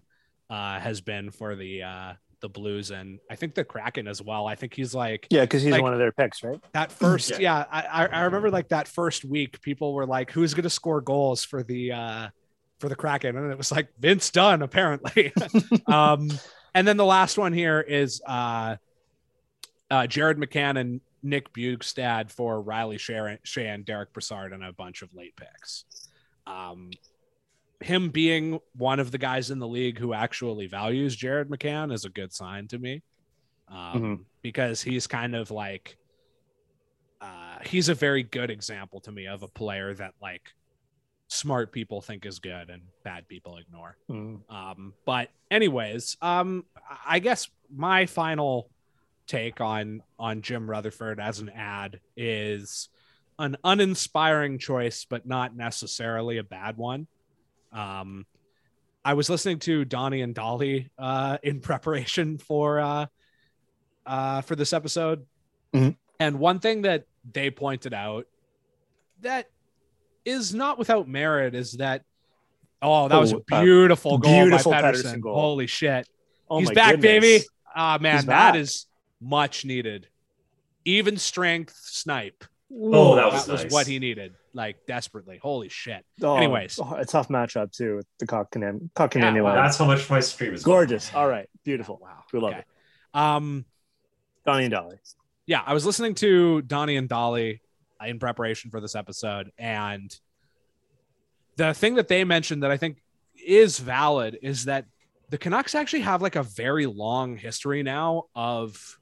[0.49, 4.47] uh, has been for the uh, the Blues and I think the Kraken as well.
[4.47, 6.61] I think he's like Yeah, because he's Like- one of their picks, right?
[6.71, 7.31] that first.
[7.31, 7.37] Yeah.
[7.39, 10.69] Yeah, I, I I remember like that first week, people were like, "Who's going to
[10.69, 12.29] score goals for the uh,
[12.79, 15.33] for the Kraken?" And it was like Vince Dunn, apparently.
[15.87, 16.29] um,
[16.73, 18.77] and then the last one here is uh,
[19.89, 25.01] uh, Jared McCann and Nick Bjugstad for Riley Shea and Derek Brassard and a bunch
[25.01, 25.85] of late picks.
[26.45, 26.91] Um,
[27.81, 32.05] him being one of the guys in the league who actually values Jared McCann is
[32.05, 33.01] a good sign to me.
[33.67, 35.97] Um, because he's kind of like
[37.19, 40.53] uh, he's a very good example to me of a player that like
[41.27, 43.97] smart people think is good and bad people ignore.
[44.09, 44.41] Mm.
[44.49, 46.65] Um, but anyways, um,
[47.05, 48.69] I guess my final
[49.27, 52.89] take on on Jim Rutherford as an ad is
[53.39, 57.07] an uninspiring choice, but not necessarily a bad one.
[57.71, 58.25] Um,
[59.03, 63.05] I was listening to Donnie and Dhali uh, in preparation for uh,
[64.05, 65.25] uh, for this episode.
[65.73, 65.97] Mhm.
[66.19, 68.27] And one thing that they pointed out
[69.21, 69.49] that
[70.25, 72.01] is not without merit is that
[72.81, 75.03] oh, that was a Oh, uh, beautiful goal beautiful by Pettersson.
[75.03, 75.35] Pettersson goal.
[75.35, 76.07] Holy shit.
[76.49, 77.21] Oh He's back, goodness.
[77.21, 77.43] baby.
[77.75, 78.55] Ah man, He's that back.
[78.55, 78.85] is
[79.21, 80.07] much needed.
[80.83, 82.43] Even strength snipe.
[82.71, 83.71] Oh, that was that was nice.
[83.71, 85.39] what he needed, like desperately.
[85.41, 86.03] Holy shit.
[86.21, 86.79] Oh, Anyways.
[86.81, 88.81] oh, a tough matchup too with the Kotkaniemi.
[88.81, 89.55] Yeah, Kotkaniemi wow.
[89.55, 89.63] line.
[89.63, 91.13] That's how much my stream is gorgeous.
[91.13, 91.99] All right, beautiful.
[92.01, 92.23] Wow.
[92.33, 92.59] We love okay.
[92.59, 92.65] it.
[93.17, 93.65] Um,
[94.45, 94.97] Donnie and Dhali.
[95.47, 97.57] yeah, I was listening to Donnie and Dhali uh,
[98.03, 100.17] in preparation for this episode, and
[101.55, 102.97] the thing that they mentioned that I think
[103.45, 104.85] is valid is that
[105.29, 108.99] the Canucks actually have like a very long history now of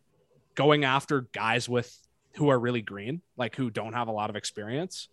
[0.56, 1.96] going after guys with
[2.36, 5.10] who are really green, like who don't have a lot of experience.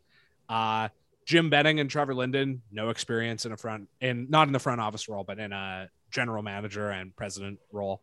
[0.49, 0.89] Uh,
[1.27, 4.81] Jim Benning and Trevor Linden, no experience in a front, in not in the front
[4.81, 8.03] office role, but in a general manager and president role.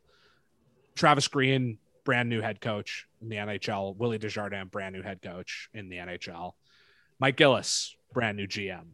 [0.95, 3.97] Travis Green, brand new head coach in the NHL.
[3.97, 6.53] Willie Desjardins, brand new head coach in the NHL.
[7.19, 8.85] Mike Gillis, brand new GM.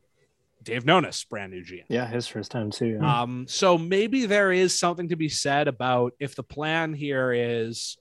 [0.64, 1.84] Dave Nonis, brand new GM.
[1.90, 2.98] Yeah, his first time too.
[3.00, 3.22] yeah.
[3.22, 7.98] Um, so maybe there is something to be said about if the plan here is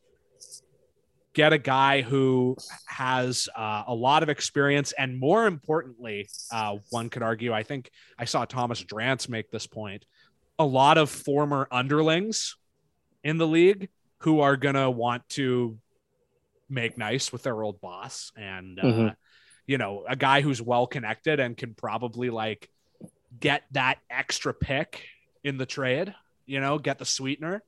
[1.35, 7.11] get a guy who has uh, a lot of experience and more importantly, uh, one
[7.11, 10.07] could argue, I think I saw Thomas Drance make this point,
[10.59, 12.57] a lot of former underlings
[13.23, 13.91] in the league
[14.23, 15.79] who are going to want to
[16.69, 19.17] make nice with their old boss and, uh, Mhm.
[19.67, 22.69] you know, a guy who's well connected and can probably like
[23.39, 25.05] get that extra pick
[25.45, 26.15] in the trade,
[26.47, 27.63] you know, get the sweetener.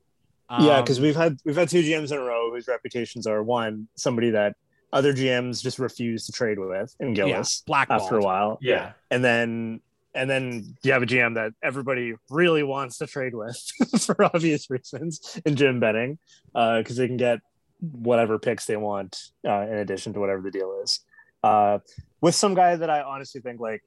[0.49, 3.41] yeah, Um, because we've had we've had two GMs in a row whose reputations are
[3.43, 4.55] one somebody that
[4.93, 8.01] other GMs just refuse to trade with in Gillis blackballed.
[8.03, 8.93] after a while, Yeah.
[9.11, 9.81] and then
[10.15, 13.57] and then you have a GM that everybody really wants to trade with
[13.99, 16.17] for obvious reasons in Jim Benning,
[16.53, 17.39] because they can get
[17.79, 21.01] whatever picks they want uh, in addition to whatever the deal is.
[21.43, 21.79] Uh,
[22.21, 23.83] with some guy that I honestly think like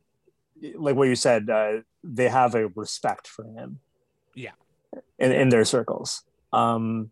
[0.75, 3.81] like what you said, uh, they have a respect for him.
[4.35, 4.53] Yeah.
[5.19, 6.23] In in their circles.
[6.53, 7.11] Um,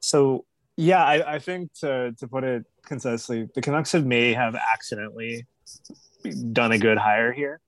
[0.00, 0.44] so
[0.76, 5.46] yeah, I, I think to to put it concisely, the Canucks have may have accidentally
[6.52, 7.60] done a good hire here,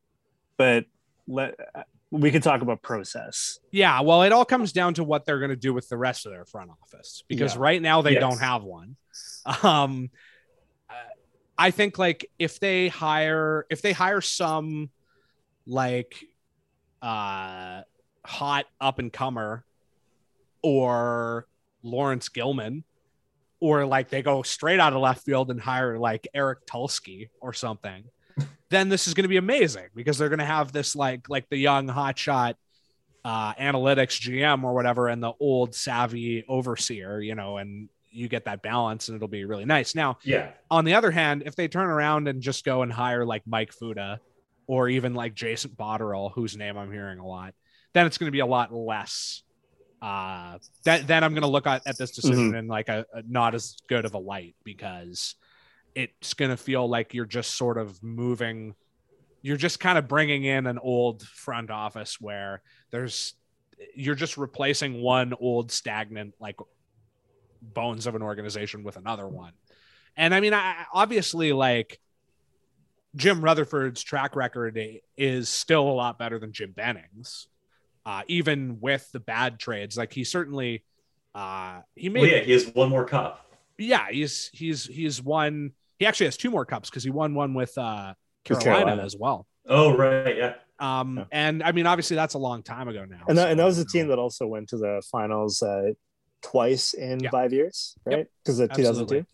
[0.56, 0.84] but
[1.26, 1.54] let
[2.10, 3.58] we could talk about process.
[3.72, 6.26] Yeah, well, it all comes down to what they're going to do with the rest
[6.26, 7.60] of their front office because Yeah.
[7.60, 8.20] right now they Yes.
[8.20, 8.96] don't have one.
[9.62, 10.10] Um,
[11.58, 14.90] I think like if they hire if they hire some
[15.66, 16.14] like
[17.02, 17.82] uh
[18.24, 19.64] hot up and comer
[20.62, 21.46] or
[21.82, 22.84] Laurence Gilman
[23.60, 27.52] or like they go straight out of left field and hire like Eric Tulsky or
[27.52, 28.04] something
[28.70, 31.48] then this is going to be amazing because they're going to have this like like
[31.48, 32.54] the young hotshot
[33.24, 38.44] uh, analytics GM or whatever, and the old savvy overseer, you know, and you get
[38.44, 39.94] that balance, and it'll be really nice.
[39.94, 40.50] Now, Yeah.
[40.70, 43.72] on the other hand, if they turn around and just go and hire like Mike
[43.74, 44.18] Futa
[44.66, 47.54] or even like Jason Botterill, whose name I'm hearing a lot,
[47.92, 49.42] then it's going to be a lot less.
[50.02, 53.22] Uh, that then I'm going to look at, at this decision in like a, a
[53.26, 55.34] not as good of a light because
[55.94, 58.74] it's going to feel like you're just sort of moving
[59.42, 63.34] you're just kind of bringing in an old front office where there's
[63.94, 66.56] you're just replacing one old stagnant like
[67.60, 69.52] bones of an organization with another one
[70.16, 72.00] and i mean i obviously like
[73.16, 74.78] jim rutherford's track record
[75.16, 77.48] is still a lot better than jim benning's
[78.06, 80.84] uh, even with the bad trades like he certainly
[81.34, 83.50] uh, he made Well, yeah, he has one more cup.
[83.76, 85.72] yeah, he's he's he's won.
[86.04, 88.12] He actually has two more cups because he won one with uh,
[88.44, 89.02] Carolina, Carolina.
[89.04, 89.46] as well.
[89.66, 90.36] Oh, right.
[90.36, 90.54] Yeah.
[90.78, 91.24] Um, Yeah.
[91.32, 93.22] and I mean, obviously, that's a long time ago now.
[93.26, 95.92] And that, so, and that was a team that also went to the finals uh,
[96.42, 97.30] twice in Yeah.
[97.30, 98.26] five years, right?
[98.44, 99.24] Because of 2002.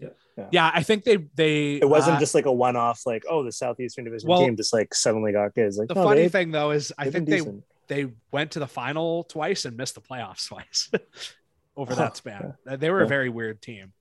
[0.53, 1.75] Yeah, I think they they.
[1.75, 4.73] It wasn't uh, just like a one-off, like oh, the Southeastern Division Well, team just
[4.73, 5.67] like suddenly got good.
[5.67, 7.43] It's like the no, funny thing though is I think they
[7.89, 10.89] they went to the final twice and missed the playoffs twice
[11.77, 12.55] over Huh, that span.
[12.65, 13.93] They were a very weird team.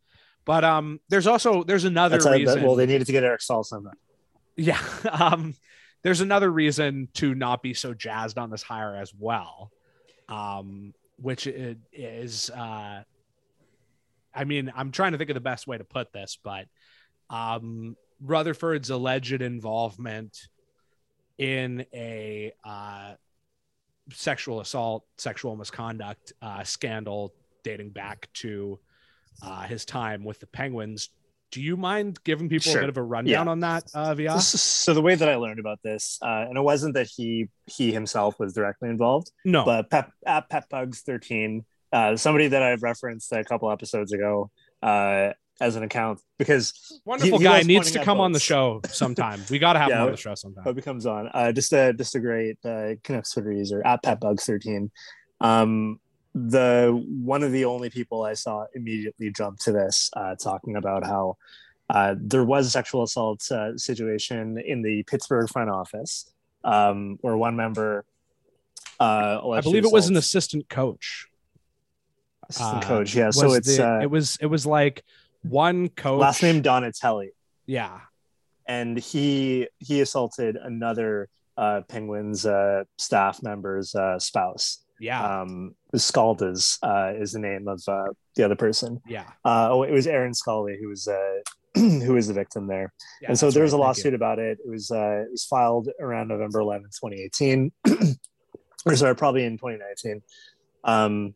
[0.50, 2.64] But um, there's also there's another That's reason.
[2.64, 3.92] well, they needed to get Eric Staal somehow.
[4.58, 4.82] Yeah.
[5.12, 5.54] Um,
[6.02, 9.70] there's another reason to not be so jazzed on this hire as well,
[10.28, 13.04] um, which is, uh,
[14.34, 16.66] I mean, I'm trying to think of the best way to put this, but
[17.30, 20.48] um, Rutherford's alleged involvement
[21.38, 23.14] in a uh,
[24.12, 28.80] sexual assault, sexual misconduct uh, scandal dating back to
[29.42, 31.10] uh, his time with the Penguins.
[31.52, 32.80] Do you mind giving people Sure.
[32.80, 33.52] a bit of a rundown Yeah.
[33.52, 34.40] on that, uh, Via?
[34.40, 37.92] So the way that I learned about this, uh, and it wasn't that he he
[37.92, 39.66] himself was directly involved, No.
[39.66, 44.52] but Pep at Pep Bugs 13 uh, somebody that I've referenced a couple episodes ago
[44.84, 49.42] uh, as an account because Wonderful he guy needs to come on the show sometime.
[49.50, 50.06] We got to have him Yeah.
[50.06, 50.64] on the show sometime.
[50.64, 51.30] hope he comes on.
[51.34, 54.92] Uh, just a just a great uh, Canucks Twitter user at petbugs13.
[55.42, 56.00] Um,
[56.36, 61.04] the one of the only people I saw immediately jump to this, uh, talking about
[61.04, 61.38] how
[61.90, 66.32] uh, there was a sexual assault uh, situation in the Pittsburgh front office,
[66.64, 68.06] um, where one member.
[69.00, 71.28] Uh, I believe it was an assistant coach.
[72.50, 73.16] assistant uh, coach.
[73.16, 75.04] Yeah, so it's the- uh, it was it was like
[75.42, 76.20] one coach.
[76.20, 77.32] last name Donatelli.
[77.66, 78.02] Yeah.
[78.68, 84.80] and he he assaulted another uh, Penguins uh, staff member's uh, spouse.
[85.00, 85.42] Yeah.
[85.42, 89.02] Um, Scaldas uh, is the name of uh, the other person.
[89.08, 89.26] yeah.
[89.46, 91.40] Uh, oh, it was Aaron Scully who was uh,
[91.76, 93.82] who was the victim there, Yeah, and so there was a right.
[93.82, 93.86] You.
[93.86, 94.58] lawsuit about it.
[94.66, 97.72] It was uh, it was filed around November 11th, 2018,
[98.86, 100.22] or sorry, probably in 2019.
[100.84, 101.36] Um,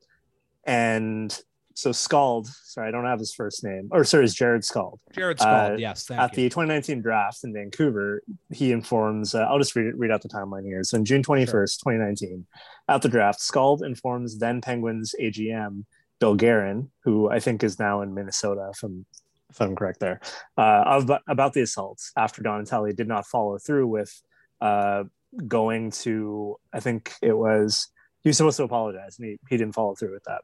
[0.65, 1.39] and
[1.75, 5.41] so Skalde, sorry, I don't have his first name, or sorry, it's Jarrod Skalde Jarrod
[5.41, 5.79] uh, Skalde.
[5.79, 6.05] yes.
[6.05, 6.43] Thank at you.
[6.43, 10.65] the 2019 draft in Vancouver, he informs, uh, I'll just read, read out the timeline
[10.65, 10.83] here.
[10.83, 12.45] So on June 21st, 2019,
[12.89, 15.85] at the draft, Skalde informs then Penguins AGM
[16.19, 19.05] Bill Guerin, who I think is now in Minnesota, if I'm,
[19.49, 20.21] if I'm correct there,
[20.57, 24.21] uh, of, about the assaults after Donatelli did not follow through with
[24.61, 25.05] uh,
[25.47, 27.87] going to, I think it was,
[28.21, 30.41] he was supposed to apologize and he, he didn't follow through with that.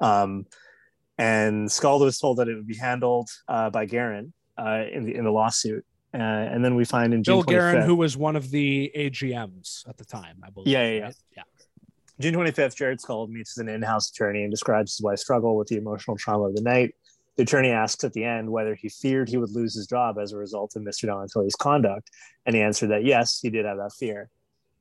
[0.00, 0.46] Um,
[1.18, 5.14] and Skalde was told that it would be handled uh, by Guerin uh, in the
[5.14, 5.84] in the lawsuit.
[6.14, 8.90] Uh, and then we find in June Bill Guerin, 25th who was one of the
[8.96, 10.68] AGMs at the time, I believe.
[10.68, 11.04] Yeah, yeah, yeah.
[11.04, 11.14] right?
[11.36, 11.42] yeah.
[12.18, 15.68] June 25th, Jarrod Skalde meets with an in-house attorney and describes his wife's struggle with
[15.68, 16.94] the emotional trauma of the night.
[17.36, 20.32] The attorney asks at the end whether he feared he would lose his job as
[20.32, 21.06] a result of Mr.
[21.06, 22.10] Donatelli's conduct,
[22.46, 24.30] and he answered that yes, he did have that fear.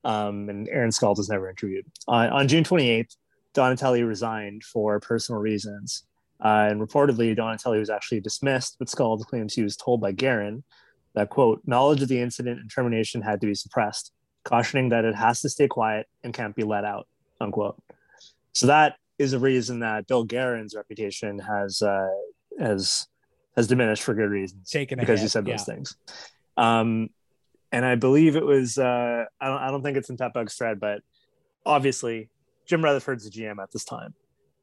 [0.06, 1.86] Um, and Erin Skalde was never interviewed.
[2.08, 3.18] On, on June 28th,
[3.56, 6.04] Donatelli resigned for personal reasons.
[6.44, 10.64] Uh, and reportedly, Donatelli was actually dismissed, but Skalde claims he was told by Guerin
[11.16, 14.12] that, quote, knowledge of the incident and termination had to be suppressed,
[14.44, 17.08] cautioning that it has to stay quiet and can't be let out,
[17.40, 17.82] unquote.
[18.52, 22.10] So that is a reason that Bill Guerin's reputation has uh,
[22.60, 23.08] has
[23.56, 25.56] has diminished for good reasons Taken because he said yeah.
[25.56, 25.96] those things.
[26.58, 27.10] Um,
[27.72, 30.80] and I believe it was uh, I don't I don't think it's in Petbug's thread,
[30.82, 31.02] but
[31.66, 32.30] obviously
[32.66, 34.14] Jim Rutherford's the GM at this time,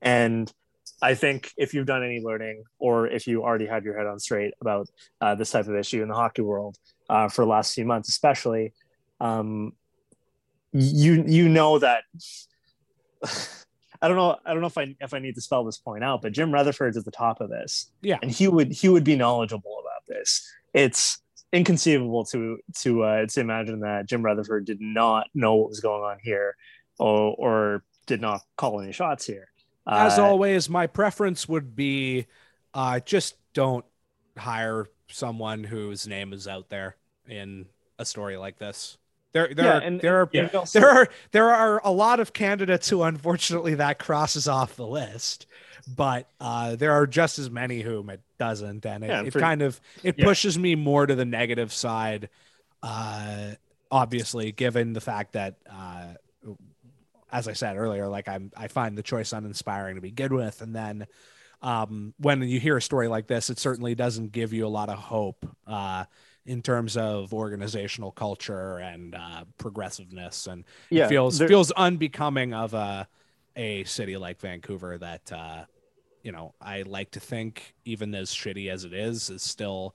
[0.00, 0.52] and
[1.00, 4.18] I think if you've done any learning or if you already had your head on
[4.18, 4.88] straight about
[5.20, 6.76] uh, this type of issue in the hockey world
[7.08, 8.72] uh, for the last few months, especially,
[9.20, 9.72] um,
[10.72, 12.04] you you know that.
[14.04, 14.36] I don't know.
[14.44, 16.52] I don't know if I if I need to spell this point out, but Jim
[16.52, 18.18] Rutherford's at the top of this, Yeah.
[18.20, 20.44] and he would he would be knowledgeable about this.
[20.74, 21.20] It's
[21.52, 26.02] inconceivable to to uh, to imagine that Jim Rutherford did not know what was going
[26.02, 26.56] on here,
[26.98, 29.48] or or did not call any shots here.
[29.86, 32.26] As Uh, always, my preference would be
[32.74, 33.84] uh, just don't
[34.38, 36.96] hire someone whose name is out there
[37.28, 37.66] in
[37.98, 38.96] a story like this.
[39.32, 40.48] There, there, Yeah, are, and- there are, Yeah.
[40.72, 45.46] there are, there are a lot of candidates who, unfortunately, that crosses off the list.
[45.96, 49.40] But uh, there are just as many whom it doesn't, and it, Yeah, it for-
[49.40, 52.28] kind of it pushes me more to the negative side.
[52.82, 53.52] Uh,
[53.90, 56.14] obviously, given the fact that uh,
[57.32, 60.76] as I said earlier, like I'm, I find the choice uninspiring to begin with, and
[60.76, 61.06] then
[61.62, 64.90] um, when you hear a story like this, it certainly doesn't give you a lot
[64.90, 66.04] of hope uh,
[66.44, 72.52] in terms of organizational culture and uh, progressiveness, and yeah, it feels there- feels unbecoming
[72.52, 73.08] of a
[73.56, 75.64] a city like Vancouver that uh,
[76.22, 79.94] you know I like to think, even as shitty as it is, is still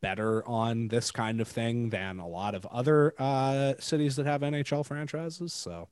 [0.00, 4.42] better on this kind of thing than a lot of other uh, cities that have
[4.42, 5.52] NHL franchises.
[5.52, 5.88] So.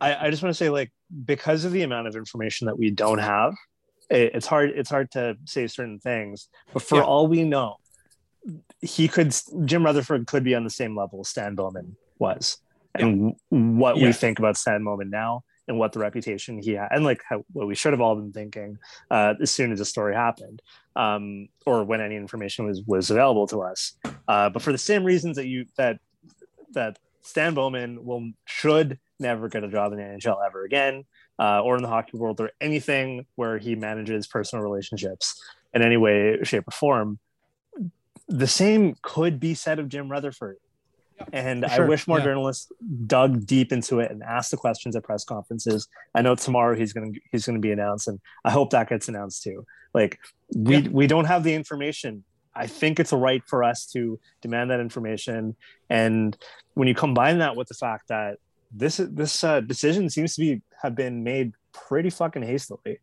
[0.00, 0.90] I, I just want to say like
[1.24, 3.54] because of the amount of information that we don't have
[4.10, 7.04] it, it's hard it's hard to say certain things but for Yeah.
[7.04, 7.76] all we know
[8.80, 12.58] he could jim rutherford could be on the same level as stan bowman was.
[12.94, 17.04] And what we think about stan bowman now and what the reputation he had and
[17.04, 18.78] like how, what we should have all been thinking
[19.10, 20.60] uh, as soon as the story happened
[20.96, 23.94] um, or when any information was was available to us.
[24.28, 26.00] Uh, but for the same reasons that you that
[26.72, 31.04] that Stan Bowman will should never get a job in the NHL ever again,
[31.38, 35.40] uh, or in the hockey world, or anything where he manages personal relationships
[35.72, 37.18] in any way, shape, or form.
[38.28, 40.56] The same could be said of Jim Rutherford.
[41.32, 42.24] And for I wish more yeah.
[42.24, 42.70] journalists
[43.06, 45.88] dug deep into it and asked the questions at press conferences.
[46.14, 49.42] I know tomorrow he's gonna he's gonna be announced, and I hope that gets announced
[49.42, 49.64] too.
[49.94, 50.18] Like
[50.54, 50.88] we Yeah.
[50.90, 52.24] we don't have the information.
[52.54, 55.56] I think it's a right for us to demand that information.
[55.88, 56.36] And
[56.74, 58.38] when you combine that with the fact that
[58.72, 62.98] this this uh, decision seems to be have been made pretty fucking hastily.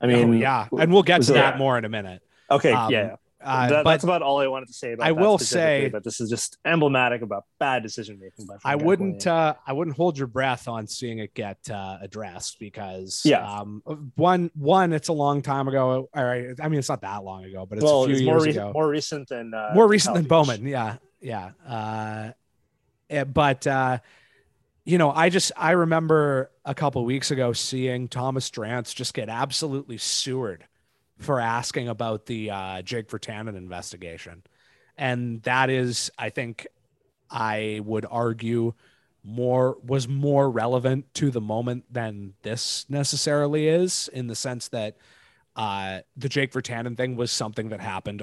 [0.00, 2.22] I I mean, mean, yeah, and we'll get to that more in a minute.
[2.50, 3.16] okay, um, yeah.
[3.44, 5.04] Uh, That- but that's about all I wanted to say about.
[5.04, 8.46] I will say- that this is just emblematic about bad decision making.
[8.46, 12.60] by I wouldn't uh, I wouldn't hold your breath on seeing it get uh, addressed
[12.60, 13.44] because Yeah.
[13.44, 13.82] um,
[14.14, 16.08] one one it's a long time ago.
[16.14, 18.24] All right, I mean it's not that long ago, but it's well, a few it's
[18.24, 18.72] more years re- ago.
[18.72, 20.64] more recent than uh, more recent than Bowman.
[20.64, 21.50] Yeah, yeah.
[21.66, 22.30] Uh,
[23.10, 23.98] eh, but uh,
[24.84, 29.28] you know, I just I remember a couple weeks ago seeing Thomas Drance just get
[29.28, 30.64] absolutely sewered
[31.18, 34.42] for asking about the uh, Jake Virtanen investigation,
[34.96, 36.66] and that is, I think,
[37.30, 38.74] I would argue
[39.24, 44.96] more was more relevant to the moment than this necessarily is in the sense that
[45.54, 48.22] uh, the Jake Virtanen thing was something that happened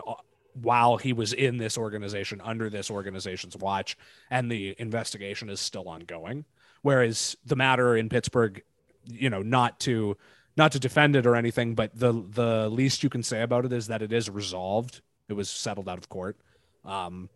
[0.53, 3.97] while he was in this organization under this organization's watch
[4.29, 6.45] and the investigation is still ongoing.
[6.81, 8.61] Whereas the matter in Pittsburgh
[9.05, 10.17] you know not to
[10.57, 13.73] not to defend it or anything but the the least you can say about it
[13.73, 15.01] is that it is resolved.
[15.27, 16.37] It was settled out of court.
[16.85, 17.29] Um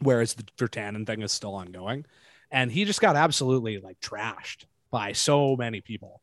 [0.00, 2.04] whereas the Virtanen thing is still ongoing.
[2.50, 6.20] And he just got absolutely like trashed by so many people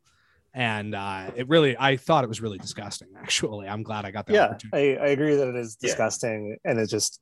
[0.54, 4.26] and uh, it really i thought it was really disgusting actually i'm glad i got
[4.28, 5.88] the Yeah, opportunity I, I agree that it is Yeah.
[5.90, 7.20] disgusting, and it just.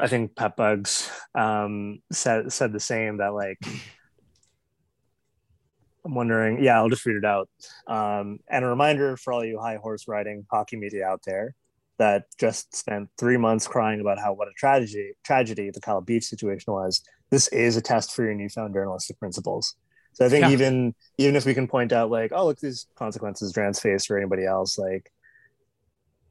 [0.00, 3.58] I think pet Bugs um, said said the same that like.
[6.04, 6.62] I'm wondering.
[6.62, 7.48] Yeah, I'll just read it out.
[7.86, 11.54] Um, and a reminder for all you high horse riding hockey media out there
[11.98, 16.24] that just spent three months crying about how what a tragedy tragedy the Kyle Beach
[16.24, 17.02] situation was.
[17.30, 19.74] This is a test for your newfound journalistic principles.
[20.18, 20.48] So I think Yeah.
[20.48, 24.18] even even if we can point out like, oh look, these consequences Drance faced or
[24.18, 25.12] anybody else, like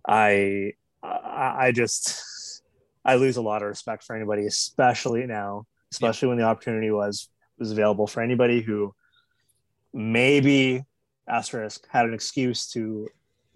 [0.07, 2.61] I I, I just
[3.05, 7.29] I lose a lot of respect for anybody, especially now, especially when the opportunity was
[7.57, 8.93] was available for anybody who
[9.93, 10.83] maybe
[11.27, 13.07] asterisk had an excuse to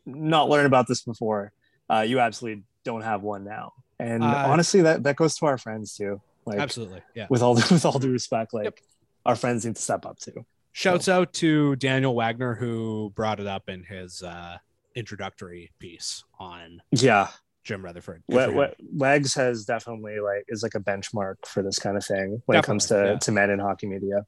[0.06, 1.52] not learn about this before.
[1.90, 5.58] Uh, you absolutely don't have one now, and Uh, honestly, that that goes to our
[5.58, 6.22] friends too.
[6.46, 8.82] Like absolutely yeah with all with all due respect, like
[9.26, 10.46] our friends need to step up too.
[10.74, 14.58] Shouts out to Daniel Wagner who brought it up in his uh,
[14.96, 17.28] introductory piece on Yeah,
[17.64, 18.24] Jim Rutherford.
[18.30, 22.42] Wa- for Wags has definitely like is like a benchmark for this kind of thing
[22.46, 23.18] when it comes to yeah.
[23.20, 24.26] to men in hockey media,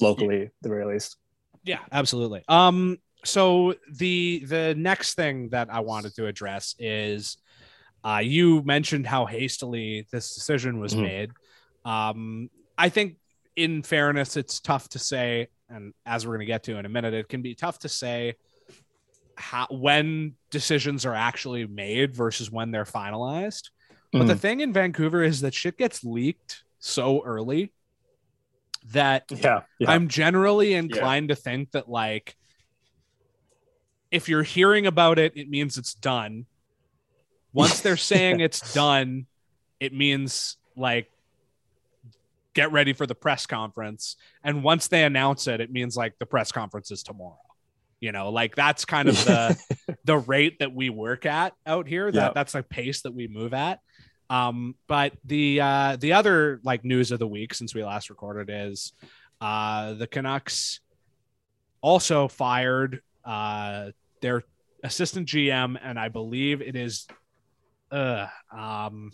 [0.00, 1.16] locally, at the very least.
[1.64, 2.42] Yeah, absolutely.
[2.48, 7.36] Um, so the the next thing that I wanted to address is,
[8.02, 11.02] uh, you mentioned how hastily this decision was Mhm.
[11.02, 11.30] made.
[11.84, 13.16] Um, I think,
[13.56, 16.88] in fairness, it's tough to say, and as we're going to get to in a
[16.88, 18.34] minute, it can be tough to say
[19.36, 23.70] how when decisions are actually made versus when they're finalized.
[24.12, 24.38] But the mm.
[24.38, 27.72] thing in Vancouver is that shit gets leaked so early
[28.90, 29.90] that Yeah, yeah.
[29.90, 32.36] I'm generally inclined to think that like
[34.10, 36.46] if you're hearing about it, it means it's done.
[37.52, 39.26] Once they're saying it's done,
[39.80, 41.10] it means like
[42.54, 44.16] get ready for the press conference.
[44.44, 47.38] And once they announce it, it means like the press conference is tomorrow.
[48.00, 49.56] You know, like that's kind of the
[50.04, 52.10] the rate that we work at out here.
[52.10, 52.32] That Yeah.
[52.34, 53.78] that's the pace that we move at.
[54.28, 58.48] Um, but the uh, the other like news of the week since we last recorded
[58.52, 58.92] is
[59.40, 60.80] uh, the Canucks
[61.80, 63.90] also fired uh,
[64.20, 64.42] their
[64.82, 67.06] assistant GM, and I believe it is
[67.90, 69.10] uh, um,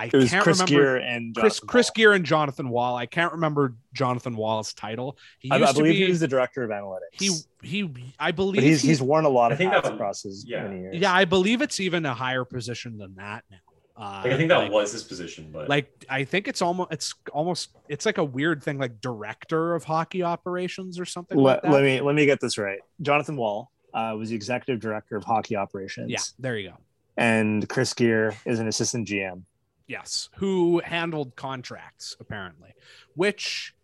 [0.00, 1.92] I it was can't Chris remember Gear and Chris Jonathan Chris Wall.
[1.94, 2.96] Gear and Jonathan Wall.
[2.96, 5.18] I can't remember Jonathan Wall's title.
[5.38, 7.00] He I, used I believe to be he was the director of analytics.
[7.12, 7.30] he
[7.62, 9.94] he I believe but he's he- he's worn a lot I of think hats that-
[9.94, 10.62] across his yeah.
[10.64, 10.96] many years.
[10.96, 13.56] yeah, I believe it's even a higher position than that now.
[13.96, 16.90] Uh, Like, I think that like, was his position, but like I think it's almost
[16.90, 21.56] it's almost it's like a weird thing like director of hockey operations or something like
[21.56, 21.70] let, that.
[21.72, 22.78] let me let me get this right.
[23.02, 26.10] Jonathan Wall uh, was the executive director of hockey operations.
[26.10, 26.76] yeah, there you go.
[27.18, 29.42] and Chris Gear is an assistant GM.
[29.90, 32.74] Yes, who handled contracts apparently,
[33.16, 33.74] which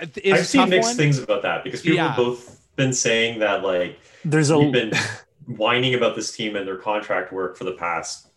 [0.00, 0.96] is I've seen tough mixed one.
[0.96, 2.08] things about that because people Yeah.
[2.08, 4.92] have both been saying that like There's a we've been
[5.46, 8.28] whining about this team and their contract work for the past,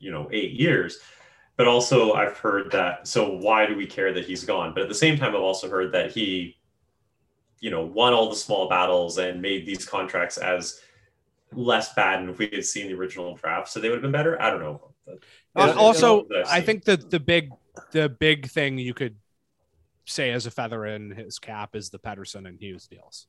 [0.00, 0.98] you know, eight years.
[1.56, 3.06] But also, I've heard that.
[3.06, 4.74] So why do we care that he's gone?
[4.74, 6.56] But at the same time, I've also heard that he,
[7.60, 10.80] you know, won all the small battles and made these contracts as
[11.52, 12.18] less bad.
[12.20, 14.40] And if we had seen the original draft, so they would have been better.
[14.42, 14.90] I don't know.
[15.56, 16.66] Uh, also, I've I seen.
[16.66, 17.50] think that the big
[17.92, 19.16] the big thing you could
[20.06, 23.26] say as a feather in his cap is the Pettersson and Hughes deals,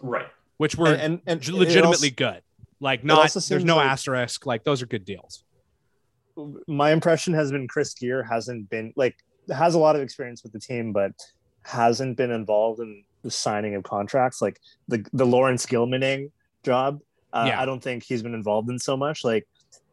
[0.00, 0.26] right.
[0.56, 2.42] which were and, and, and legitimately also- good.
[2.80, 4.44] Like not there's no like- asterisk.
[4.44, 5.44] Like those are good deals.
[6.66, 9.16] my impression has been Chris Gear hasn't been like
[9.54, 11.12] has a lot of experience with the team, but
[11.62, 16.30] hasn't been involved in the signing of contracts, like the the Laurence Gilmaning
[16.64, 17.00] job.
[17.32, 17.60] Uh, Yeah.
[17.62, 19.22] I don't think he's been involved in so much.
[19.24, 19.46] Like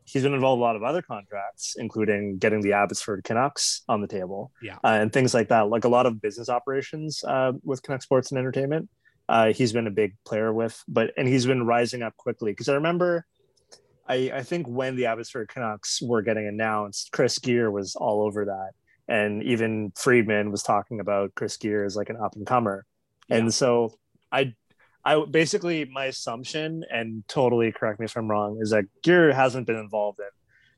[0.09, 4.01] he's been involved in a lot of other contracts, including getting the Abbotsford Canucks on
[4.01, 4.75] the table, Yeah.
[4.83, 5.69] uh, and things like that.
[5.69, 8.89] Like a lot of business operations uh, with Canuck Sports and Entertainment.
[9.27, 12.67] Uh, he's been a big player with, but and he's been rising up quickly because
[12.69, 13.25] I remember.
[14.07, 18.45] I, I think when the Abbotsford Canucks were getting announced, Chris Gear was all over
[18.45, 18.71] that
[19.07, 22.85] and even Friedman was talking about Chris Gear as like an up and comer.
[23.27, 23.37] Yeah.
[23.37, 23.93] And so
[24.31, 24.53] I
[25.09, 29.65] I basically my assumption and totally correct me if I'm wrong is that Gear hasn't
[29.65, 30.25] been involved in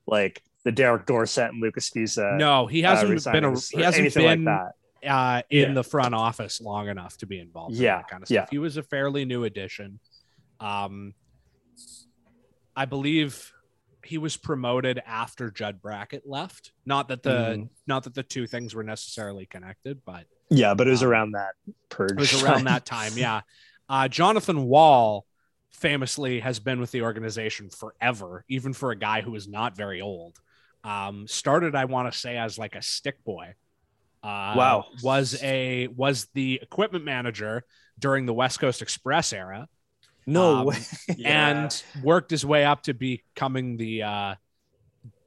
[0.07, 2.37] like the Derek Dorsett and Lucas Sbisa.
[2.37, 4.71] No, he hasn't been a, he hasn't been like
[5.03, 5.09] that.
[5.09, 5.73] uh, in Yeah.
[5.73, 7.75] the front office long enough to be involved.
[7.75, 8.35] in Yeah, that kind of stuff.
[8.35, 8.47] yeah.
[8.51, 9.99] He was a fairly new addition.
[10.61, 11.13] Um,
[12.75, 13.51] I believe
[14.05, 16.71] he was promoted after Judd Brackett left.
[16.85, 17.69] Not that the Mhm.
[17.85, 21.31] not that the two things were necessarily connected, but Yeah, but it was Um, around
[21.33, 21.53] that
[21.89, 22.11] purge.
[22.11, 23.11] it was around that time.
[23.17, 23.41] Yeah.
[23.91, 25.25] Uh, Jonathan Wall
[25.71, 29.99] famously has been with the organization forever, even for a guy who is not very
[29.99, 30.39] old.
[30.85, 33.53] Um, started, I want to say, as like a stick boy.
[34.23, 34.85] Uh, Wow.
[35.03, 37.65] Was a was the equipment manager
[37.99, 39.67] during the West Coast Express era,
[40.25, 40.77] No Um, way.
[41.17, 41.49] Yeah.
[41.65, 44.35] and worked his way up to becoming the uh,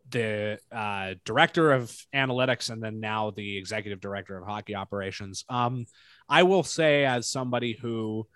[0.08, 5.44] the uh, director of analytics and then now the executive director of hockey operations.
[5.50, 5.84] Um,
[6.30, 8.26] I will say, as somebody who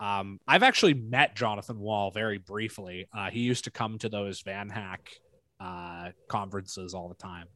[0.00, 3.08] um, I've actually met Jonathan Wall very briefly.
[3.12, 5.10] Uh, he used to come to those Van Hack
[5.60, 7.46] uh, conferences all the time.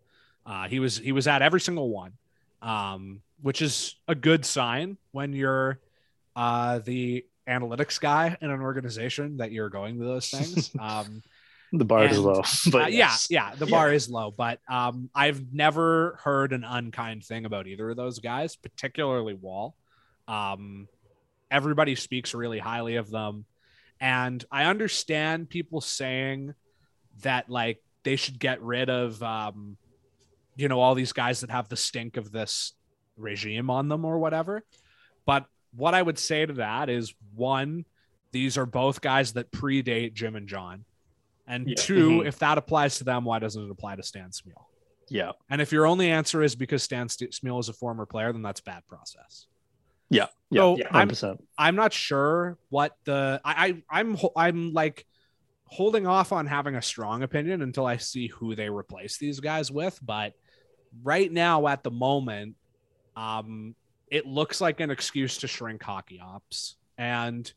[0.45, 2.13] Uh, he was he was at every single one,
[2.61, 5.79] um, which is a good sign when you're
[6.35, 10.71] uh, the analytics guy in an organization that you're going to those things.
[10.81, 11.23] Um,
[11.75, 12.43] the bar is low.
[12.71, 13.29] But yes.
[13.31, 17.67] yeah, yeah, the bar is low, but um, I've never heard an unkind thing about
[17.67, 19.75] either of those guys, particularly Wall.
[21.53, 23.45] Everybody speaks really highly of them,
[24.01, 26.55] and I understand people saying
[27.23, 29.77] that like they should get rid of, um,
[30.57, 32.73] you know, all these guys that have the stink of this
[33.17, 34.65] regime on them or whatever.
[35.27, 35.47] But
[35.77, 37.85] what I would say to that is one,
[38.33, 40.85] these are both guys that predate Jim and John.
[41.47, 41.75] And Yeah.
[41.77, 42.27] 2 Mhm.
[42.27, 44.65] if that applies to them, why doesn't it apply to Stan Smyl?
[45.09, 45.33] Yeah.
[45.51, 48.43] And if your only answer is because Stan St- Smyl is a former player, then
[48.43, 49.47] that's bad process.
[50.13, 50.27] Yeah.
[50.51, 50.61] Yeah.
[50.61, 50.89] So Yeah.
[50.91, 51.39] I'm 100%.
[51.59, 55.07] I'm not sure what the I, I I'm I'm like
[55.67, 59.71] holding off on having a strong opinion until I see who they replace these guys
[59.71, 59.99] with.
[60.03, 60.35] But
[61.03, 62.57] right now, at the moment,
[63.17, 63.75] um,
[64.11, 67.51] it looks like an excuse to shrink hockey ops, and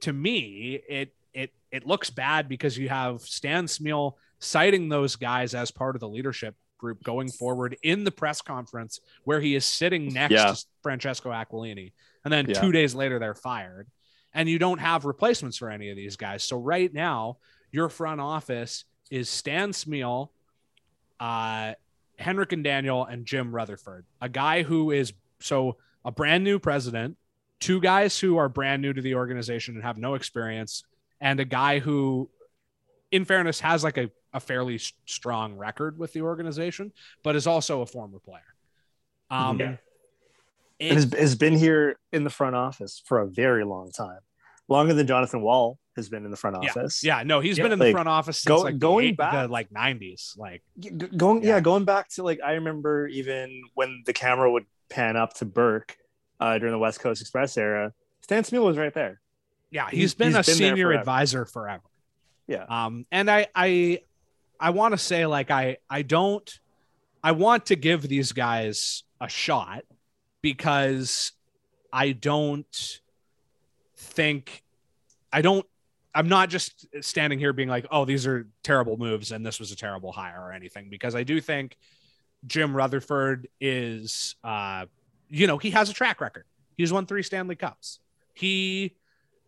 [0.00, 5.54] to me, it it it looks bad because you have Stan Smyl citing those guys
[5.54, 9.64] as part of the leadership group going forward in the press conference where he is
[9.64, 10.52] sitting next Yeah.
[10.52, 11.92] to Francesco Aquilini.
[12.24, 12.60] And then Yeah.
[12.60, 13.86] two days later, they're fired.
[14.32, 16.42] And you don't have replacements for any of these guys.
[16.42, 17.38] So right now,
[17.70, 20.30] your front office is Stan Smyl,
[21.18, 21.74] uh,
[22.18, 27.16] Henrik and Daniel, and Jim Rutherford, a guy who is so a brand new president,
[27.60, 30.84] two guys who are brand new to the organization and have no experience,
[31.20, 32.30] and a guy who,
[33.10, 37.46] in fairness, has like a, a fairly s- strong record with the organization, but is
[37.46, 38.54] also a former player.
[39.30, 39.76] Um, Yeah.
[40.78, 44.20] it- has, has been here in the front office for a very long time,
[44.68, 47.02] longer than Jonathan Wall has been in the front office.
[47.04, 49.08] Yeah, no, he's Yeah, been in the like, front office since go- like going the,
[49.10, 50.34] eight- back- the like nineties.
[50.38, 51.56] Like, G- g- going yeah.
[51.56, 51.60] Yeah.
[51.60, 55.96] going back to like I remember even when the camera would pan up to Burke
[56.38, 59.20] uh, during the West Coast Express era, Stan Smyl was right there.
[59.70, 61.00] yeah, He's- he's been he's a been senior forever.
[61.00, 61.82] advisor forever.
[62.46, 62.64] Yeah.
[62.68, 64.00] Um, and I, I,
[64.60, 66.60] I want to say like I, I don't,
[67.24, 69.84] I want to give these guys a shot
[70.42, 71.32] because
[71.92, 73.00] I don't
[73.96, 74.62] think,
[75.32, 75.66] I don't,
[76.14, 79.72] I'm not just standing here being like, oh, these are terrible moves and this was
[79.72, 81.76] a terrible hire or anything because I do think
[82.46, 84.86] Jim Rutherford is, uh,
[85.28, 86.44] you know, he has a track record.
[86.76, 88.00] He's won three Stanley Cups.
[88.34, 88.96] He,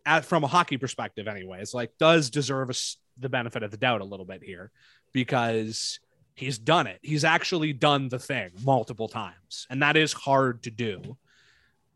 [0.05, 2.73] at, from a hockey perspective, anyways, like does deserve a
[3.17, 4.71] the benefit of the doubt a little bit here
[5.13, 5.99] because
[6.35, 6.99] he's done it.
[7.01, 11.17] He's actually done the thing multiple times, and that is hard to do.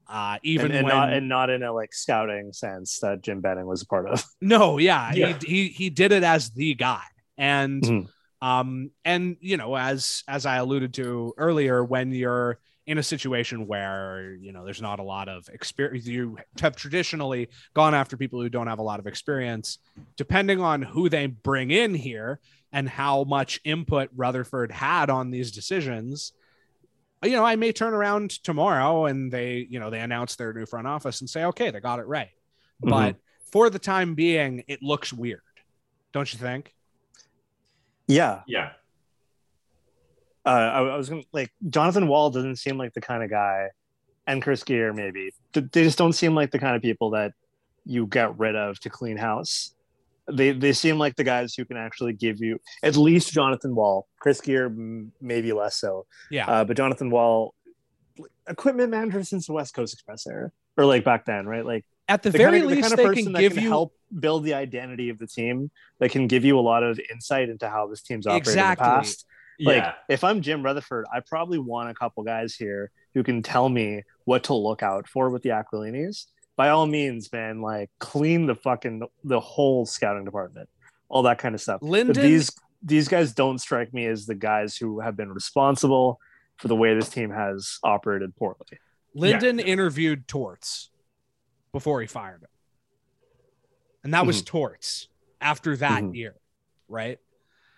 [0.08, 3.42] Uh, even and, and when not and not in a like scouting sense that Jim
[3.42, 4.24] Benning was a part of.
[4.42, 5.38] no, yeah, Yeah.
[5.42, 7.04] He, he he did it as the guy,
[7.38, 8.08] and Mhm.
[8.42, 13.68] um, and you know, as as I alluded to earlier, when you're in a situation
[13.68, 18.42] where you know there's not a lot of experience, you have traditionally gone after people
[18.42, 19.80] who don't have a lot of experience.
[20.16, 22.40] Depending on who they bring in here
[22.72, 26.34] and how much input Rutherford had on these decisions,
[27.24, 30.66] you know, I may turn around tomorrow and they, you know, they announce their new
[30.66, 32.30] front office and say, okay, they got it right.
[32.84, 32.90] Mhm.
[32.90, 33.16] But
[33.52, 35.42] for the time being, it looks weird.
[36.12, 36.74] Don't you think?
[38.08, 38.72] Yeah, Yeah.
[40.46, 43.70] uh, I, I was gonna like Jonathan Wall doesn't seem like the kind of guy,
[44.26, 47.34] and Chris Gear maybe they just don't seem like the kind of people that
[47.86, 49.74] you get rid of to clean house.
[50.32, 54.08] They they seem like the guys who can actually give you at least Jonathan Wall,
[54.20, 54.70] Chris Gear
[55.22, 56.48] maybe less so, Yeah.
[56.48, 57.54] uh, but Jonathan Wall,
[58.48, 61.66] equipment manager since the West Coast Express era or like back then, right?
[61.66, 63.54] Like At the the very kind of, the kind of they person can that give
[63.54, 65.70] can you help build the identity of the team.
[66.00, 68.86] That can give you a lot of insight into how this team's operated Exactly.
[68.88, 69.26] in the past.
[69.60, 69.94] Like Yeah.
[70.10, 74.04] if I'm Jim Rutherford, I probably want a couple guys here who can tell me
[74.26, 76.26] what to look out for with the Aquilinis.
[76.58, 80.68] By all means, man, like clean the fucking the whole scouting department,
[81.08, 81.82] all that kind of stuff.
[81.82, 82.52] But these
[82.82, 86.20] these guys don't strike me as the guys who have been responsible
[86.58, 88.58] for the way this team has operated poorly.
[89.14, 90.90] Linden interviewed Torts
[91.72, 92.50] before he fired him.
[94.04, 96.16] And that was Torts after that Mhm.
[96.16, 96.36] year,
[96.88, 97.20] right?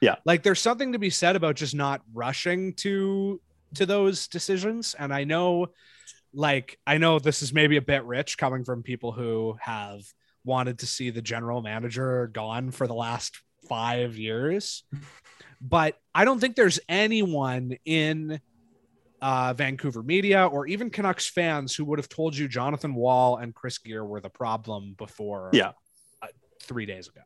[0.02, 0.16] Yeah.
[0.24, 3.42] Like there's something to be said about just not rushing to
[3.76, 5.68] to those decisions and I know
[6.34, 10.02] like I know this is maybe a bit rich coming from people who have
[10.46, 14.84] wanted to see the general manager gone for the last 5 years.
[15.62, 18.40] But I don't think there's anyone in
[19.22, 23.54] uh, Vancouver media or even Canucks fans who would have told you Jonathan Wall and
[23.54, 25.72] Chris Gear were the problem before Yeah.
[26.22, 26.28] uh,
[26.62, 27.22] three days ago.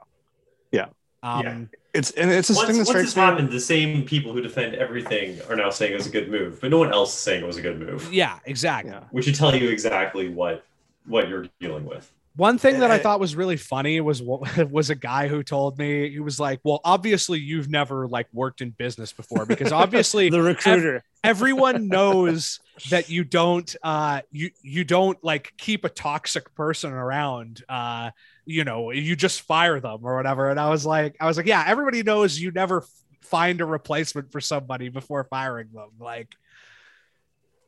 [0.71, 0.87] Yeah.
[1.23, 1.59] Um, Yeah.
[1.95, 4.73] It's and it's a Once, thing that once this happened, the same people who defend
[4.73, 7.43] everything are now saying it was a good move, but no one else is saying
[7.43, 8.11] it was a good move.
[8.11, 8.91] yeah, exactly.
[8.91, 9.03] Yeah.
[9.11, 10.65] Which should tell you exactly what
[11.05, 12.11] what you're dealing with.
[12.35, 15.77] One thing that I thought was really funny was what was a guy who told
[15.77, 20.31] me he was like, "Well, obviously you've never like worked in business before because obviously
[20.31, 21.03] the recruiter.
[21.23, 22.59] everyone knows
[22.89, 28.09] that you don't uh you you don't like keep a toxic person around uh
[28.45, 30.49] you know you just fire them or whatever.
[30.49, 32.85] And i was like i was like yeah everybody knows you never
[33.21, 35.89] find a replacement for somebody before firing them.
[35.99, 36.35] Like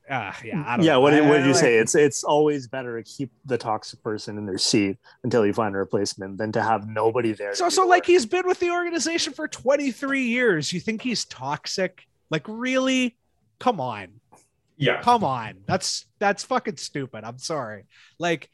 [0.08, 1.00] uh, yeah I don't yeah, know.
[1.00, 1.78] what did, what did you like- say?
[1.78, 5.74] It's it's always better to keep the toxic person in their seat until you find
[5.74, 7.56] a replacement than to have nobody there.
[7.56, 10.72] so so like he's been with the organization for 23 years.
[10.72, 12.06] You think he's toxic?
[12.30, 13.18] Like really?
[13.58, 14.08] Come on.
[14.78, 15.02] Yeah.
[15.02, 15.64] come on.
[15.66, 17.24] That's that's fucking stupid.
[17.24, 17.86] I'm sorry.
[18.20, 18.50] Like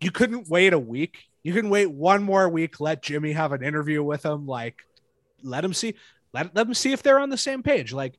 [0.00, 3.62] you couldn't wait a week you can wait one more week let jimmy have an
[3.62, 4.74] interview with him like
[5.44, 5.94] let him see
[6.32, 8.14] let, let him see if they're on the same page like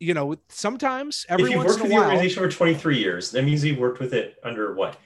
[0.00, 3.30] you know sometimes every if you've worked in a with the organization for 23 years,
[3.30, 4.98] that means you've worked with it under what?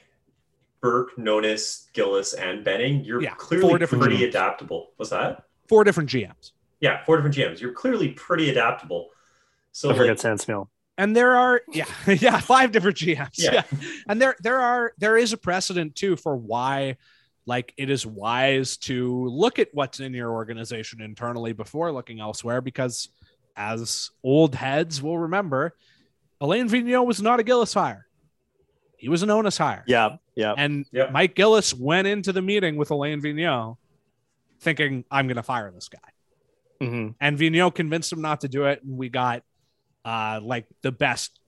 [0.81, 3.05] Burke, Nonis, Gillis, and Benning.
[3.05, 4.29] You're Yeah, clearly four different pretty GMs.
[4.31, 4.89] adaptable.
[4.99, 5.45] Was that?
[5.69, 6.51] four different gms
[6.81, 7.61] Yeah, four different GMs.
[7.61, 9.11] You're clearly pretty adaptable.
[9.71, 10.67] So Don't forget like, Stan Smyl.
[10.99, 13.53] and there are yeah yeah five different gms Yeah.
[13.53, 13.63] yeah.
[14.09, 16.97] and there there are there is a precedent too for why
[17.47, 22.61] like it is wise to look at what's in your organization internally before looking elsewhere
[22.61, 23.09] because
[23.57, 25.75] as old heads will remember
[26.41, 28.07] alain vigneault was not a gillis hire
[28.97, 30.55] he was an Nonis hire Yeah, yeah.
[30.57, 31.13] and Yep.
[31.13, 33.77] mike gillis went into the meeting with alain vigneault
[34.61, 35.99] thinking i'm going to fire this guy
[36.83, 37.15] Mhm.
[37.21, 39.43] and Vigneault convinced him not to do it, and we got
[40.05, 41.39] uh like the best,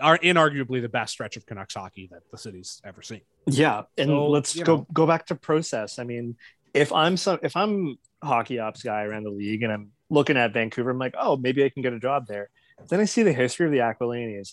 [0.00, 3.22] are inarguably the best stretch of Canucks hockey that the city's ever seen.
[3.46, 4.86] Yeah, and So, let's go know.
[4.92, 5.98] go back to process.
[5.98, 6.36] I mean,
[6.74, 10.52] if I'm some if I'm hockey ops guy around the league and I'm looking at
[10.52, 12.50] Vancouver, I'm like, oh, maybe I can get a job there.
[12.88, 14.52] Then I see the history of the Aquilinis,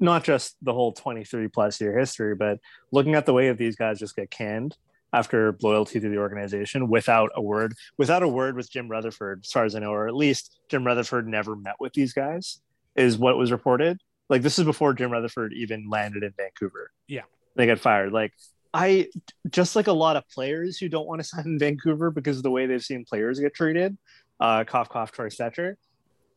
[0.00, 2.58] not just the whole 23 plus year history, but
[2.90, 4.76] looking at the way that these guys just get canned
[5.12, 9.52] after loyalty to the organization without a word, without a word with Jim Rutherford, as
[9.52, 12.60] far as I know, or at least Jim Rutherford never met with these guys,
[12.96, 14.00] is what was reported.
[14.32, 16.90] Like this is before Jim Rutherford even landed in Vancouver.
[17.06, 17.24] Yeah.
[17.54, 18.14] They got fired.
[18.14, 18.32] Like
[18.72, 19.08] I
[19.50, 22.42] just like a lot of players who don't want to sign in Vancouver because of
[22.42, 23.98] the way they've seen players get treated.
[24.40, 25.74] Uh, cough, cough, Troy Stecher.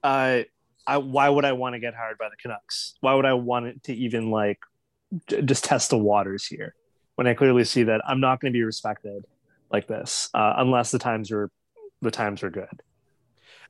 [0.03, 0.41] Uh,
[0.85, 2.95] I, why would I want to get hired by the Canucks?
[2.99, 4.59] Why would I want it to even like
[5.27, 6.75] j- just test the waters here
[7.15, 9.25] when I clearly see that I'm not going to be respected
[9.71, 11.49] like this uh, unless the times are
[12.01, 12.81] the times are good.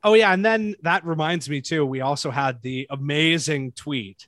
[0.06, 1.84] Oh yeah, and then that reminds me too.
[1.84, 4.28] We also had the amazing tweet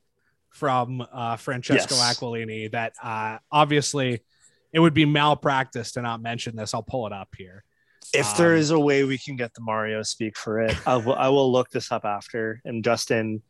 [0.50, 2.18] from uh, Francesco Yes.
[2.20, 4.22] Aquilini that uh, obviously
[4.74, 6.74] it would be malpractice to not mention this.
[6.74, 7.64] I'll pull it up here.
[8.12, 10.96] If there Um, is a way we can get the Mario speak for it, I
[10.96, 13.44] will, I will look this up after and Justin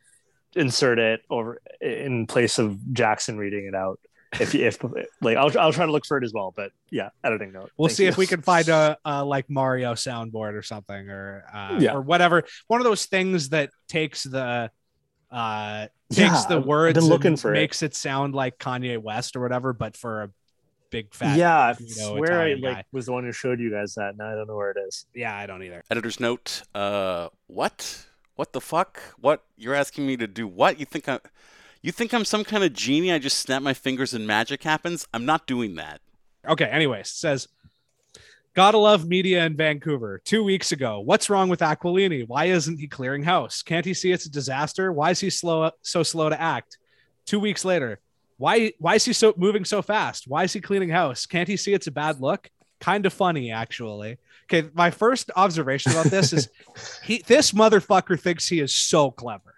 [0.53, 3.99] insert it over in place of Jackson reading it out.
[4.39, 4.77] If if
[5.21, 7.71] like I'll I'll try to look for it as well, but yeah, editing note.
[7.77, 8.09] We'll Thank see you.
[8.09, 11.93] if we can find a, a like Mario soundboard or something, or uh, Yeah.
[11.93, 12.43] or whatever.
[12.67, 14.69] One of those things that takes the
[15.31, 18.97] Uh, Yeah, takes the I've been words looking and for makes it sound like Kanye
[19.01, 20.29] West or whatever, but for a
[20.89, 21.37] big fat.
[21.37, 24.17] yeah, I you know, swear I like was the one who showed you guys that.
[24.17, 25.05] Now I don't know where it is.
[25.13, 25.83] Yeah, I don't either.
[25.91, 26.63] Editor's note.
[26.75, 28.05] Uh, what?
[28.35, 29.01] What the fuck?
[29.19, 29.43] What?
[29.57, 30.79] You're asking me to do what?
[30.79, 31.19] You think I?
[31.87, 33.13] You think I'm some kind of genie?
[33.13, 35.07] I just snap my fingers and magic happens?
[35.13, 36.01] I'm not doing that.
[36.45, 37.47] Okay, anyways, says
[38.53, 40.19] Gotta love media in Vancouver.
[40.25, 42.27] Two weeks ago, what's wrong with Aquilini?
[42.27, 43.61] Why isn't he clearing house?
[43.61, 44.91] Can't he see it's a disaster?
[44.91, 46.77] Why is he slow so slow to act?
[47.25, 48.01] Two weeks later,
[48.35, 50.27] why why is he so moving so fast?
[50.27, 51.25] Why is he cleaning house?
[51.25, 52.49] Can't he see it's a bad look?
[52.81, 54.17] Kind of funny, actually.
[54.51, 56.49] Okay, my first observation about this is
[57.05, 59.56] he this motherfucker thinks he is so clever.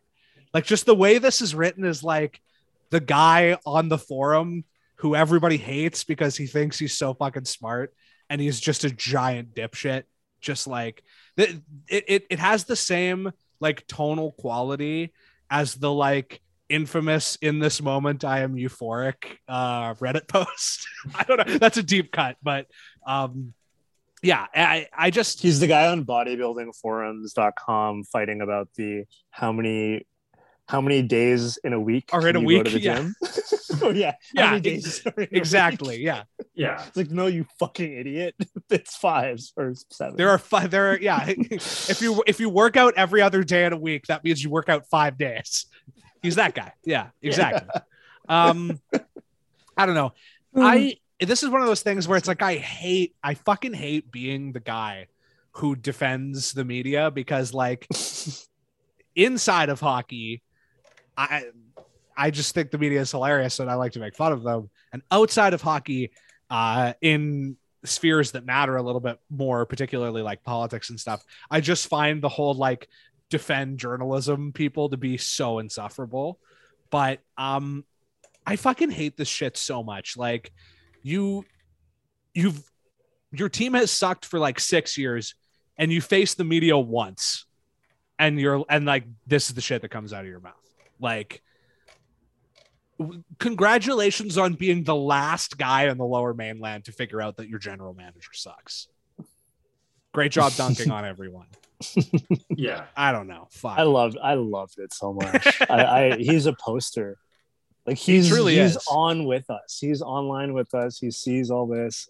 [0.53, 2.41] Like just the way this is written is like
[2.89, 4.63] the guy on the forum
[4.95, 7.93] who everybody hates because he thinks he's so fucking smart
[8.29, 10.03] and he's just a giant dipshit.
[10.41, 11.03] Just like
[11.35, 15.11] it, it, it, has the same like tonal quality
[15.49, 16.39] as the like
[16.69, 20.87] infamous in this moment I am euphoric uh Reddit post.
[21.13, 21.57] I don't know.
[21.57, 22.67] That's a deep cut, but
[23.05, 23.53] um
[24.21, 30.05] yeah, I I just He's the guy on bodybuildingforums.com fighting about the how many
[30.69, 32.63] how many days in a week Are in a week?
[32.65, 32.95] to the Yeah.
[32.97, 33.15] gym?
[33.81, 34.13] oh yeah.
[34.35, 35.29] Yeah, How many days are in a week?
[35.31, 36.23] exactly, yeah.
[36.53, 36.83] Yeah.
[36.85, 38.35] It's like, no, you fucking idiot.
[38.69, 40.15] It's five or seven.
[40.15, 40.69] There are five.
[40.69, 41.25] There are yeah.
[41.27, 44.51] if you if you work out every other day in a week, that means you
[44.51, 45.65] work out five days.
[46.21, 46.73] He's that guy.
[46.85, 47.67] Yeah, exactly.
[48.27, 48.79] Um,
[49.75, 50.13] I don't know.
[50.55, 53.15] I this is one of those things where it's like I hate.
[53.23, 55.07] I fucking hate being the guy
[55.53, 57.87] who defends the media because like
[59.15, 60.43] inside of hockey,
[61.19, 61.43] I
[62.17, 64.69] I just think the media is hilarious and I like to make fun of them.
[64.91, 66.11] And outside of hockey,
[66.49, 67.55] uh, in
[67.85, 72.21] spheres that matter a little bit more, particularly like politics and stuff, I just find
[72.21, 72.87] the whole like
[73.29, 76.39] defend journalism people to be so insufferable.
[76.89, 77.85] But um,
[78.45, 80.17] I fucking hate this shit so much.
[80.17, 80.51] Like
[81.03, 81.45] you,
[82.33, 82.61] you've
[83.31, 85.35] your team has sucked for like six years,
[85.77, 87.45] and you face the media once,
[88.17, 90.58] and you're and like this is the shit that comes out of your mouth.
[90.99, 91.41] Like
[93.39, 97.59] congratulations on being the last guy on the lower mainland to figure out that your
[97.59, 98.87] general manager sucks.
[100.11, 101.47] Great job dunking on everyone.
[102.49, 102.87] Yeah.
[102.97, 103.47] I don't know.
[103.51, 103.79] Fuck.
[103.79, 105.61] I loved I loved it so much.
[105.69, 107.17] I, I he's a poster.
[107.85, 108.85] Like he's truly he's is.
[108.91, 109.77] on with us.
[109.79, 110.99] He's online with us.
[110.99, 112.09] He sees all this.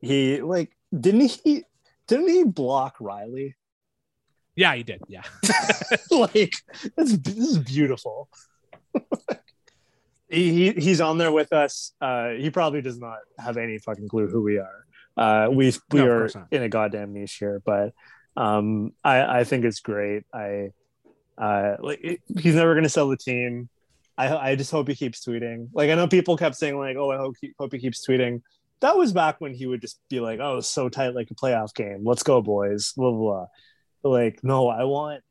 [0.00, 1.64] He like didn't he
[2.06, 3.54] didn't he block Riley?
[4.56, 5.00] Yeah, he did.
[5.08, 5.22] Yeah.
[6.10, 6.52] like
[6.96, 8.28] this, this is beautiful.
[10.28, 11.92] he, he he's on there with us.
[12.00, 14.86] Uh, he probably does not have any fucking clue who we are.
[15.16, 17.92] Uh, we we No, are in a goddamn niche here, but
[18.36, 20.24] um, I I think it's great.
[20.32, 20.70] I
[21.38, 23.68] uh, like it- he's never gonna sell the team.
[24.16, 25.68] I I just hope he keeps tweeting.
[25.74, 28.42] Like I know people kept saying like, oh, I hope he, hope he keeps tweeting.
[28.80, 31.74] That was back when he would just be like, oh, so tight like a playoff
[31.74, 32.02] game.
[32.04, 32.92] Let's go, boys.
[32.96, 33.20] Blah blah.
[33.20, 33.46] blah.
[34.02, 35.22] Like no, I want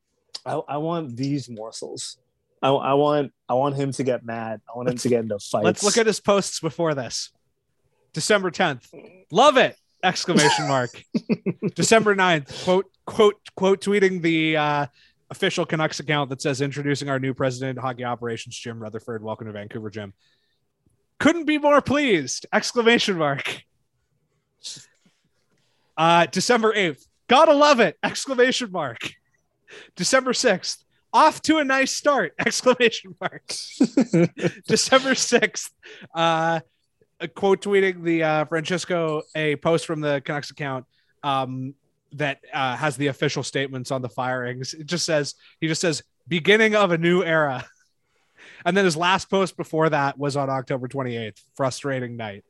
[0.45, 2.17] I, I want these morsels.
[2.61, 4.61] I, I want I want him to get mad.
[4.67, 5.65] I want him to get into fights.
[5.65, 7.31] Let's look at his posts before this.
[8.13, 8.87] December 10th.
[9.31, 9.77] Love it.
[10.03, 10.89] Exclamation mark.
[11.75, 12.63] December 9th.
[12.63, 14.85] Quote, quote, quote tweeting the uh,
[15.29, 19.23] official Canucks account that says introducing our new president hockey operations, Jim Rutherford.
[19.23, 20.13] Welcome to Vancouver, Jim.
[21.19, 22.45] Couldn't be more pleased.
[22.51, 23.63] Exclamation mark.
[25.95, 27.05] Uh, December 8th.
[27.31, 27.97] Gotta love it.
[28.03, 29.09] Exclamation mark.
[29.95, 30.83] December 6th.
[31.13, 32.33] Off to a nice start.
[32.45, 33.47] Exclamation mark.
[34.67, 35.69] December 6th,
[36.13, 36.59] uh,
[37.33, 40.85] quote tweeting the uh, Francesco a post from the Canucks account
[41.23, 41.73] um,
[42.11, 44.73] that uh, has the official statements on the firings.
[44.73, 47.65] It just says, he just says, beginning of a new era.
[48.65, 51.41] And then his last post before that was on October 28th.
[51.55, 52.43] Frustrating night.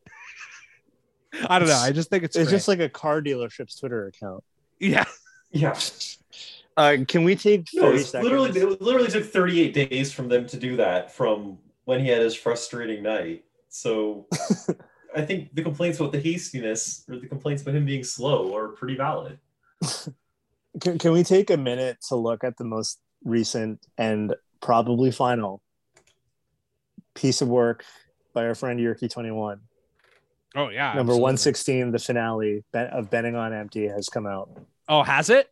[1.45, 1.75] I don't know.
[1.75, 2.55] I just think it's, It's great.
[2.57, 4.43] just like a car dealership's Twitter account.
[4.81, 5.05] Yeah.
[5.51, 5.77] Yeah.
[6.77, 8.23] Uh, can we take No, 30 it's seconds?
[8.23, 12.21] literally it literally took 38 days from them to do that from when he had
[12.21, 13.43] his frustrating night.
[13.69, 14.27] So
[15.15, 18.69] I think the complaints about the hastiness or the complaints about him being slow are
[18.69, 19.39] pretty valid.
[20.81, 25.61] can, can we take a minute to look at the most recent and probably final
[27.13, 27.83] piece of work
[28.33, 29.59] by our friend Yerky21?
[30.55, 30.93] Oh, yeah.
[30.93, 34.49] Number 116, the finale of Betting on Empty has come out.
[34.89, 35.49] Oh, has it?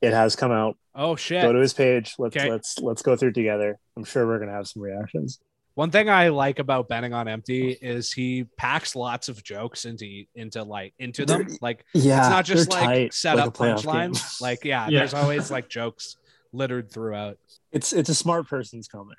[0.00, 0.76] It has come out.
[0.94, 1.42] Oh, shit.
[1.42, 2.14] Go to his page.
[2.18, 2.50] Let's Okay.
[2.50, 3.78] let's let's go through it together.
[3.96, 5.38] I'm sure we're gonna have some reactions.
[5.74, 10.24] One thing I like about betting on empty is he packs lots of jokes into
[10.34, 11.46] into like into them.
[11.60, 13.92] Like Yeah, it's not just like tight, set like up a playoff game.
[14.12, 14.40] punchlines.
[14.40, 14.98] Like yeah, Yeah.
[15.00, 16.16] there's always like jokes
[16.52, 17.38] littered throughout.
[17.70, 19.18] It's it's a smart person's comic.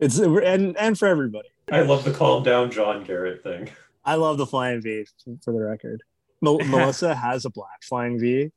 [0.00, 1.48] It's and and for everybody.
[1.72, 3.70] I love the calm down John Garrett thing.
[4.04, 5.04] I love the flying V
[5.44, 6.02] for the record.
[6.42, 8.50] Mel- Melissa has a black flying V,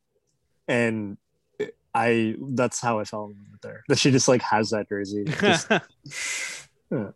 [0.68, 1.16] and
[1.94, 3.84] I that's how I fell in love with her.
[3.88, 5.24] That she just like has that jersey.
[5.40, 5.70] Just,
[6.90, 7.10] yeah.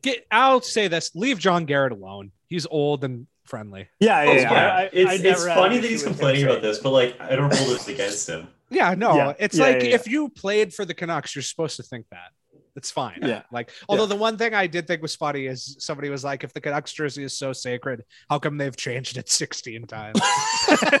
[0.00, 2.32] Get, I'll say this: leave John Garrett alone.
[2.48, 3.88] He's old and friendly.
[4.00, 4.32] Yeah, yeah.
[4.32, 4.40] Yeah.
[4.52, 4.74] yeah.
[4.76, 6.90] I- I- it's I it's funny that he's issue with him complaining about this, but
[6.90, 8.48] like I don't hold this against him.
[8.70, 9.94] Yeah, no, Yeah, it's yeah, like yeah, yeah.
[9.96, 12.30] if you played for the Canucks, you're supposed to think that.
[12.74, 13.18] It's fine.
[13.22, 13.42] Yeah.
[13.52, 16.52] Like, although the one thing I did think was funny is somebody was like, if
[16.54, 20.20] the Canucks jersey is so sacred, how come they've changed it 16 times?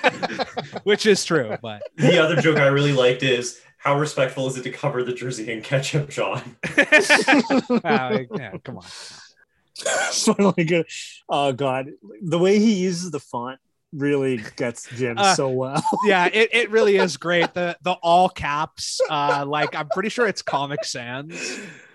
[0.84, 4.62] Which is true, but The other joke I really liked is how respectful is it
[4.64, 6.56] to cover the jersey in ketchup, John?
[7.84, 8.84] Uh, yeah, come on.
[10.12, 10.86] Finally good.
[11.28, 11.88] Oh god,
[12.22, 13.58] the way he uses the font
[13.92, 15.82] really gets Jim Uh, so well.
[16.04, 17.52] Yeah, it, it really is great.
[17.54, 21.34] The the all caps, uh, like I'm pretty sure it's Comic Sans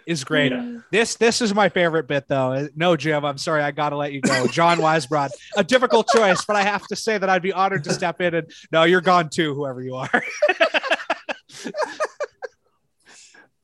[0.06, 0.52] is great.
[0.52, 0.78] Yeah.
[0.92, 2.68] This this is my favorite bit though.
[2.76, 4.48] No, Jim, I'm sorry, I gotta let you go.
[4.48, 7.94] John Weisbrod, a difficult choice, but I have to say that I'd be honored to
[7.94, 10.10] step in and no, you're gone too, whoever you are.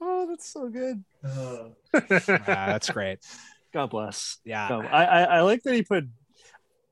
[0.01, 1.03] oh, that's so good.
[1.93, 2.15] Uh,
[2.47, 3.19] that's great.
[3.71, 4.37] God bless.
[4.43, 4.67] Yeah.
[4.67, 6.05] Um, I, I I like that he put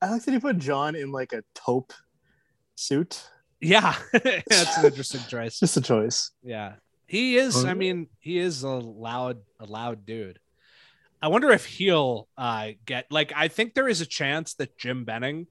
[0.02, 1.94] I like that he put John in like a taupe
[2.76, 3.24] suit.
[3.60, 3.96] Yeah.
[4.14, 5.60] that's an interesting choice.
[5.60, 6.32] Just a choice.
[6.44, 6.74] Yeah.
[7.06, 10.40] He is, I mean, he is a loud, a loud dude.
[11.22, 15.06] I wonder if he'll uh get like I think there is a chance that Jim
[15.06, 15.46] Benning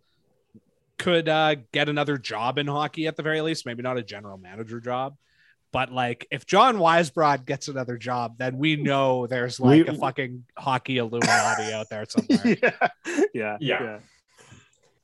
[0.98, 4.36] could uh get another job in hockey at the very least, maybe not a general
[4.36, 5.16] manager job.
[5.72, 9.98] But like if John Weisbrod gets another job, then we know there's like We- a
[9.98, 12.56] fucking hockey Illuminati out there somewhere.
[12.62, 12.88] yeah.
[13.32, 13.56] yeah.
[13.60, 13.98] Yeah.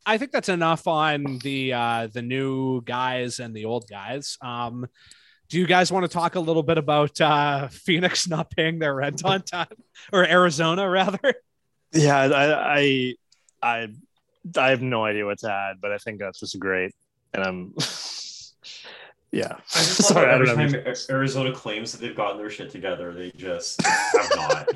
[0.08, 4.38] I think that's enough on the uh the new guys and the old guys.
[4.40, 4.86] Um
[5.48, 8.94] do you guys want to talk a little bit about uh Phoenix not paying their
[8.94, 9.66] rent on time
[10.12, 11.34] or Arizona rather?
[11.92, 13.14] Yeah, I, I,
[13.62, 13.88] I,
[14.56, 16.92] I have no idea what to add, but I think that's just great,
[17.32, 17.74] and I'm,
[19.32, 19.52] yeah.
[19.54, 20.82] I just love Sorry, how I don't every know.
[20.82, 24.68] time Arizona claims that they've gotten their shit together, they just have not.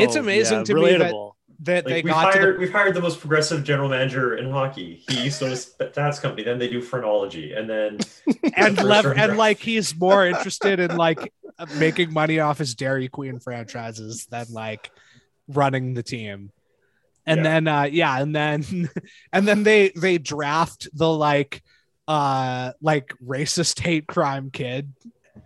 [0.00, 1.32] It's Oh, amazing yeah, to me that- relatable.
[1.60, 4.50] That Like they we've got hired, the, we've hired the most progressive general manager in
[4.50, 4.94] hockey.
[4.94, 6.42] He used to a stats company.
[6.42, 7.98] Then they do phrenology, and then
[8.56, 9.36] and and draft.
[9.38, 11.32] like he's more interested in like
[11.74, 14.90] making money off his Dairy Queen franchises than like
[15.48, 16.52] running the team.
[17.26, 17.42] And Yeah.
[17.44, 18.90] then uh yeah, and then
[19.32, 21.62] and then they they draft the like
[22.06, 24.92] uh like racist hate crime kid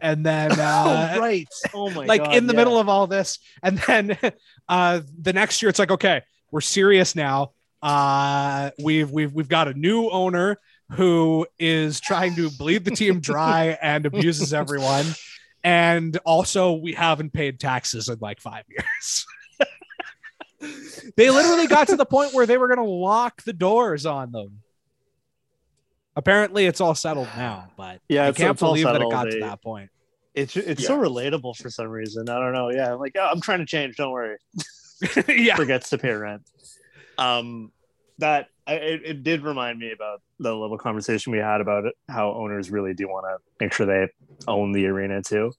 [0.00, 1.48] and then uh oh right.
[1.74, 2.58] Oh my like God, in the yeah.
[2.58, 4.18] middle of all this and then
[4.68, 9.68] uh the next year it's like okay we're serious now uh we've we've we've got
[9.68, 10.58] a new owner
[10.92, 15.06] who is trying to bleed the team dry and abuses everyone
[15.62, 19.26] and also we haven't paid taxes in like five years
[21.16, 24.30] they literally got to the point where they were going to lock the doors on
[24.30, 24.60] them
[26.20, 29.12] apparently it's all settled now but Yeah, i can't it's all believe that it settled.
[29.12, 29.90] got to that point
[30.34, 32.28] It's it's so relatable for some reason.
[32.28, 32.70] I don't know.
[32.70, 33.96] Yeah, I'm like, oh, I'm trying to change.
[33.96, 34.36] Don't worry.
[35.28, 36.42] yeah Forgets to pay rent.
[37.18, 37.72] Um,
[38.18, 41.94] that I, it, it did remind me about the little conversation we had about it,
[42.08, 44.08] how owners really do want to make sure they
[44.46, 45.52] own the arena too.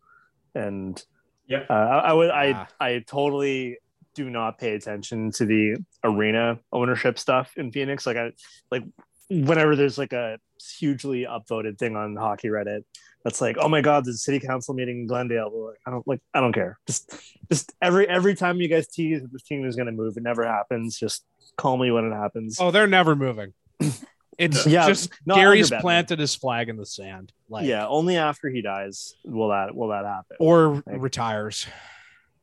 [0.56, 1.04] And
[1.48, 2.68] yeah, uh, I, I would Ah.
[2.80, 3.78] I I totally
[4.16, 8.06] do not pay attention to the arena ownership stuff in Phoenix.
[8.06, 8.32] Like I
[8.72, 8.84] like
[9.32, 10.38] whenever there's like a
[10.78, 12.84] hugely upvoted thing on hockey Reddit
[13.24, 15.68] that's like, oh my god, there's a city council meeting in Glendale.
[15.68, 16.78] Like, I don't like I don't care.
[16.88, 17.16] Just
[17.52, 20.46] just every every time you guys tease that this team is gonna move, it never
[20.46, 21.00] happens.
[21.00, 21.24] Just
[21.58, 22.58] call me when it happens.
[22.60, 23.54] Oh, they're never moving.
[24.38, 27.32] It's Yeah, just not Gary's planted his flag in the sand.
[27.48, 30.38] Like, yeah, only after he dies will that will that happen.
[30.40, 31.68] or Like- retires,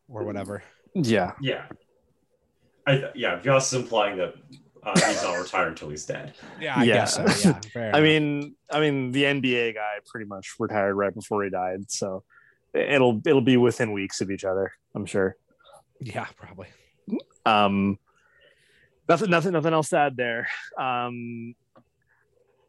[0.08, 0.62] or whatever.
[0.94, 1.32] yeah.
[1.40, 1.64] yeah,
[2.86, 3.40] I yeah.
[3.40, 4.34] Joss is implying that
[4.88, 6.34] uh, he's not retired until he's dead.
[6.60, 6.94] Yeah, I Yeah.
[6.94, 7.24] guess so.
[7.48, 11.50] Yeah, fair I mean, I mean, the NBA guy pretty much retired right before he
[11.50, 12.24] died, so
[12.74, 15.36] it'll it'll be within weeks of each other, I'm sure.
[16.00, 16.68] yeah, probably.
[17.46, 17.98] Um,
[19.08, 20.48] nothing, nothing, nothing else to add there.
[20.78, 21.54] Um,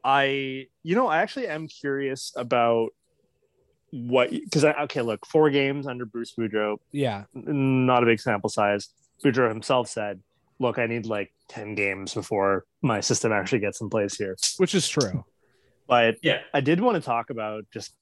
[0.04, 2.90] I, you know, I actually am curious about
[3.92, 8.50] what because I okay, look, four games under Bruce Boudreau, Yeah, not a big sample
[8.50, 8.90] size.
[9.24, 10.22] Boudreau himself said,
[10.60, 14.76] "Look, I need like ten games before my system actually gets in place here." which
[14.76, 15.24] is true.
[15.88, 17.94] But Yeah, I did want to talk about just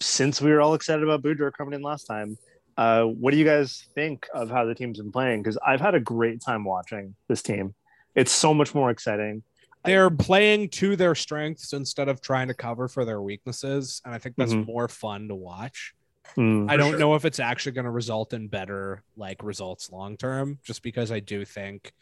[0.00, 2.36] since we were all excited about Boudreau coming in last time.
[2.76, 5.42] Uh, what do you guys think of how the team's been playing?
[5.42, 7.74] Because I've had a great time watching this team.
[8.14, 9.42] It's so much more exciting.
[9.82, 14.18] they're playing to their strengths instead of trying to cover for their weaknesses, and I
[14.18, 14.66] think that's Mhm.
[14.66, 15.94] more fun to watch.
[16.36, 16.70] Mm.
[16.70, 16.98] I don't sure.
[16.98, 21.10] know if it's actually going to result in better like results long term, just because
[21.12, 21.92] I do think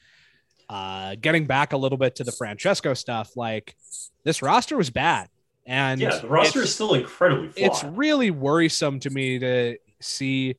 [0.68, 3.74] uh getting back a little bit to the Francesco stuff, like
[4.24, 5.28] this roster was bad.
[5.66, 7.66] And Yeah, the roster it's- is still incredibly flawed.
[7.66, 10.56] it's really worrisome to me to see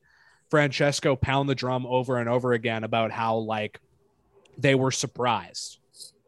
[0.50, 3.80] Francesco pound the drum over and over again about how like
[4.58, 5.78] they were surprised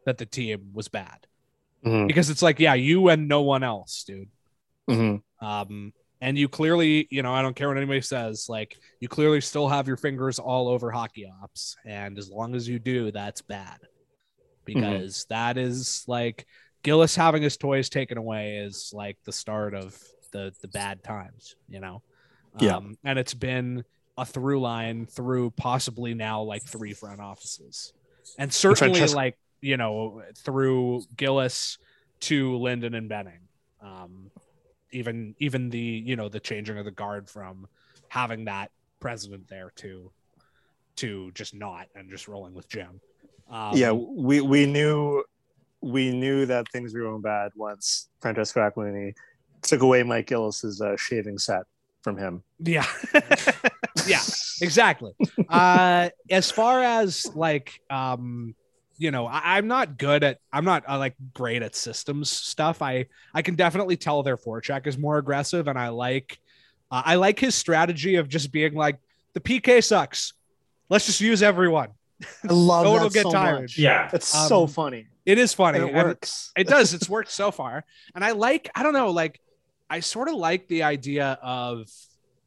[0.05, 1.27] that the team was bad
[1.85, 2.07] Mhm.
[2.07, 4.29] because it's like yeah you and no one else dude
[4.89, 5.21] Mhm.
[5.41, 5.93] um
[6.23, 9.67] and you clearly you know I don't care what anybody says like you clearly still
[9.67, 13.77] have your fingers all over hockey ops and as long as you do that's bad
[14.65, 16.45] because that is like
[16.83, 19.97] Gillis having his toys taken away is like the start of
[20.31, 22.01] the the bad times, you know.
[22.59, 22.77] Yeah.
[22.77, 23.83] Um, and it's been
[24.17, 27.93] a through line through possibly now like three front offices,
[28.37, 31.77] and certainly Francesco- like you know through Gillis
[32.21, 33.39] to Linden and Benning.
[33.81, 34.29] Um,
[34.93, 37.67] even even the you know the changing of the guard from
[38.09, 40.11] having that president there to
[40.95, 43.01] to just not and just rolling with Jim.
[43.49, 45.23] Um, yeah, we we knew
[45.81, 49.13] we knew that things were going bad once Francesco Aquilini
[49.61, 51.63] took away Mike Gillis's uh, shaving set
[52.01, 52.43] from him.
[52.59, 52.85] Yeah.
[54.07, 54.21] yeah,
[54.61, 55.13] exactly.
[55.49, 58.55] Uh as far as like um
[59.03, 62.81] you know, I, I'm not good at I'm not uh, like great at systems stuff.
[62.81, 66.39] I I can definitely tell their forecheck is more aggressive and I like
[66.89, 68.99] uh, I like his strategy of just being like
[69.33, 70.33] the PK sucks.
[70.89, 71.89] Let's just use everyone.
[72.49, 73.61] I love No one that will get so tired.
[73.63, 73.77] much.
[73.77, 75.07] yeah, It's so Um, funny.
[75.25, 75.79] It is funny.
[75.79, 76.51] And it and works.
[76.55, 76.93] it does.
[76.93, 77.83] It's worked so far.
[78.15, 79.39] And I like, I don't know, like
[79.89, 81.89] I sort of like the idea of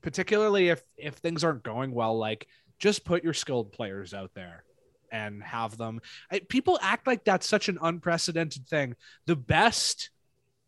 [0.03, 2.47] particularly if if things aren't going well, like
[2.79, 4.63] just put your skilled players out there
[5.11, 6.01] and have them.
[6.31, 8.95] I, people act like that's such an unprecedented thing.
[9.27, 10.11] The best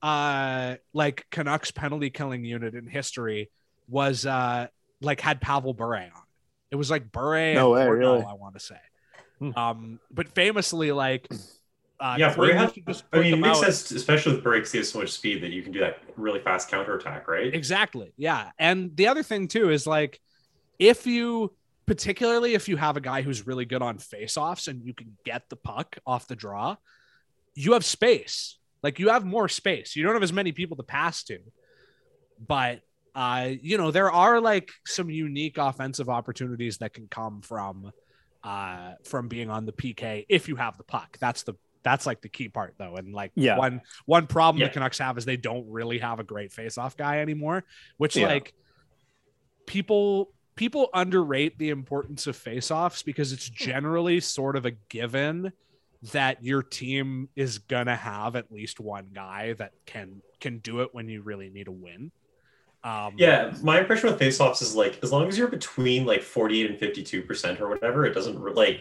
[0.01, 3.51] uh like Canucks penalty killing unit in history
[3.89, 4.69] was uh
[5.01, 6.03] like had Pavel Bure on.
[6.03, 6.13] it.
[6.71, 8.25] It was like Bure No and way, Portnoy, really?
[8.29, 8.79] I want to say.
[9.39, 9.51] Hmm.
[9.57, 11.29] Um, but famously, like,
[12.01, 12.31] uh, yeah.
[12.33, 13.65] Fleury Bray has, should just I mean, it makes out.
[13.65, 14.73] sense, especially with breaks.
[14.73, 17.55] He has so much speed that you can do that really fast counterattack, right?
[17.55, 18.13] Exactly.
[18.17, 18.51] Yeah.
[18.59, 20.21] And the other thing too is like
[20.79, 21.53] if you
[21.89, 25.49] particularly if you have a guy who's really good on face-offs and you can get
[25.49, 26.77] the puck off the draw,
[27.55, 28.59] you have space.
[28.83, 29.97] Like you have more space.
[29.97, 31.39] You don't have as many people to pass to.
[32.47, 32.83] But
[33.15, 37.91] uh, you know, there are like some unique offensive opportunities that can come from
[38.45, 41.17] uh from being on the PK if you have the puck.
[41.19, 42.95] That's the that's like the key part though.
[42.97, 43.57] And like Yeah.
[43.59, 44.69] one one problem Yeah.
[44.69, 47.65] the Canucks have is they don't really have a great face-off guy anymore,
[47.97, 48.29] which Yeah.
[48.29, 48.53] like
[49.67, 55.53] people people underrate the importance of face-offs because it's generally sort of a given
[56.13, 60.91] that your team is gonna have at least one guy that can can do it
[60.93, 62.11] when you really need a win.
[62.83, 66.71] Um, Yeah, my impression with face-offs is like as long as you're between like 48
[66.71, 68.81] and 52 percent or whatever, it doesn't re- like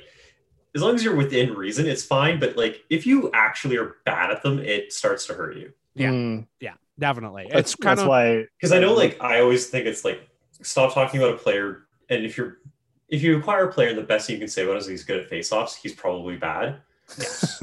[0.75, 2.39] as long as you're within reason, it's fine.
[2.39, 5.73] But like if you actually are bad at them, it starts to hurt you.
[5.93, 6.09] Yeah.
[6.09, 7.47] Mm, yeah, definitely.
[7.51, 10.27] that's it's kind that's of why Because I know like I always think it's like
[10.61, 12.57] stop talking about a player, and if you're
[13.09, 15.03] if you acquire a player the best thing you can say about him is he's
[15.05, 16.81] good at face-offs, he's probably bad.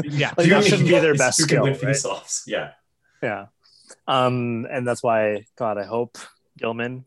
[0.03, 1.81] yeah, Like, that should be their best skill, win right?
[1.81, 2.45] face-offs.
[2.47, 2.71] Yeah.
[3.23, 3.47] Yeah.
[4.09, 6.17] Um, and that's why, God, I hope
[6.59, 7.05] Gilman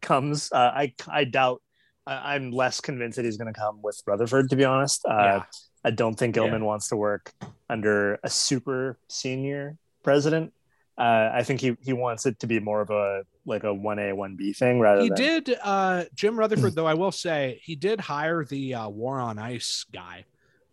[0.00, 0.50] comes.
[0.52, 1.60] Uh, I I doubt.
[2.06, 4.50] I, I'm less convinced that he's going to come with Rutherford.
[4.50, 5.42] To be honest, uh, Yeah.
[5.84, 7.32] I don't think Gilman wants to work
[7.68, 10.52] under a super senior president.
[10.96, 13.98] Uh, I think he he wants it to be more of a like a one
[13.98, 15.56] A one B thing rather he than did.
[15.62, 19.84] Uh, Jim Rutherford, though, I will say he did hire the uh, War on Ice
[19.92, 20.24] guy,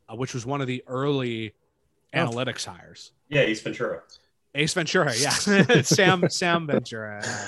[0.08, 1.56] uh, which was one of the early
[2.14, 2.18] Oh.
[2.18, 3.14] analytics hires.
[3.30, 4.02] Yeah, Ace Ventura.
[4.54, 5.30] Ace Ventura, yeah,
[5.82, 7.48] Sam Sam Ventura, uh,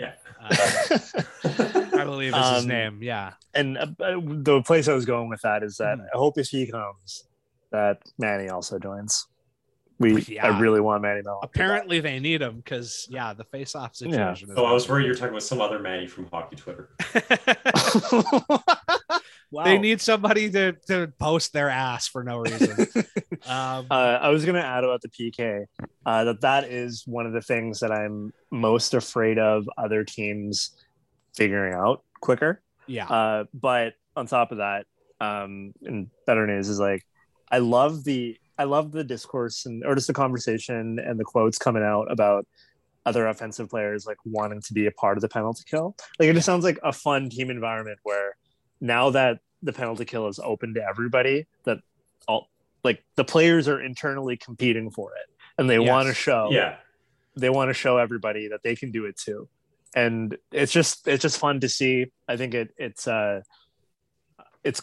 [0.00, 0.12] Yeah.
[0.42, 0.98] uh,
[1.44, 3.02] I believe is his Um, name.
[3.02, 6.06] Yeah, and uh, the place I was going with that is that Mhm.
[6.14, 7.24] I hope if he comes,
[7.70, 9.26] that Manny also joins.
[10.00, 10.46] We Yeah.
[10.46, 11.40] I really want Manny Mel.
[11.42, 14.10] apparently they need him because yeah, the face-off Yeah.
[14.10, 14.50] situation.
[14.50, 16.90] is Oh, I was worried you were talking about some other Manny from Hockey Twitter.
[19.50, 19.64] wow.
[19.64, 22.86] They need somebody to to post their ass for no reason.
[23.46, 25.64] um, Uh, I was going to add about the PK
[26.06, 30.76] uh, that that is one of the things that I'm most afraid of other teams
[31.36, 32.62] figuring out quicker.
[32.86, 34.86] yeah, Uh, but on top of that,
[35.20, 37.02] um, and better news is like
[37.50, 41.58] I love the I love the discourse and or just the conversation and the quotes
[41.58, 42.46] coming out about
[43.06, 45.96] other offensive players like wanting to be a part of the penalty kill.
[46.18, 48.36] Like it just sounds like a fun team environment where
[48.80, 51.78] now that the penalty kill is open to everybody, that
[52.26, 52.48] all
[52.84, 55.88] like the players are internally competing for it and they Yes.
[55.88, 56.76] want to show Yeah.
[57.36, 59.48] they want to show everybody that they can do it too
[59.94, 63.40] and it's just it's just fun to see i think it it's uh
[64.62, 64.82] it's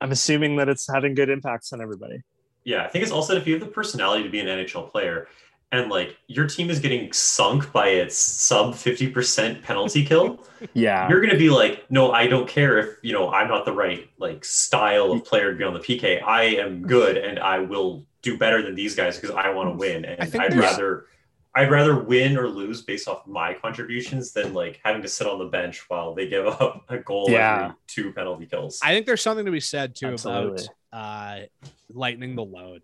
[0.00, 2.20] i'm assuming that it's having good impacts on everybody
[2.68, 5.26] Yeah, I think it's also if you have the personality to be an NHL player
[5.72, 10.44] and like your team is getting sunk by its sub 50% penalty kill,
[10.74, 13.64] yeah you're going to be like, no, I don't care if, you know, I'm not
[13.64, 16.22] the right like style of player to be on the PK.
[16.22, 19.74] I am good and I will do better than these guys because I want to
[19.74, 20.04] win.
[20.04, 21.06] And I'd rather
[21.54, 25.38] I'd rather win or lose based off my contributions than like having to sit on
[25.38, 27.64] the bench while they give up a goal Yeah.
[27.64, 28.80] every two penalty kills.
[28.82, 30.66] I think there's something to be said too Absolutely.
[30.92, 32.82] about uh, lightening the load.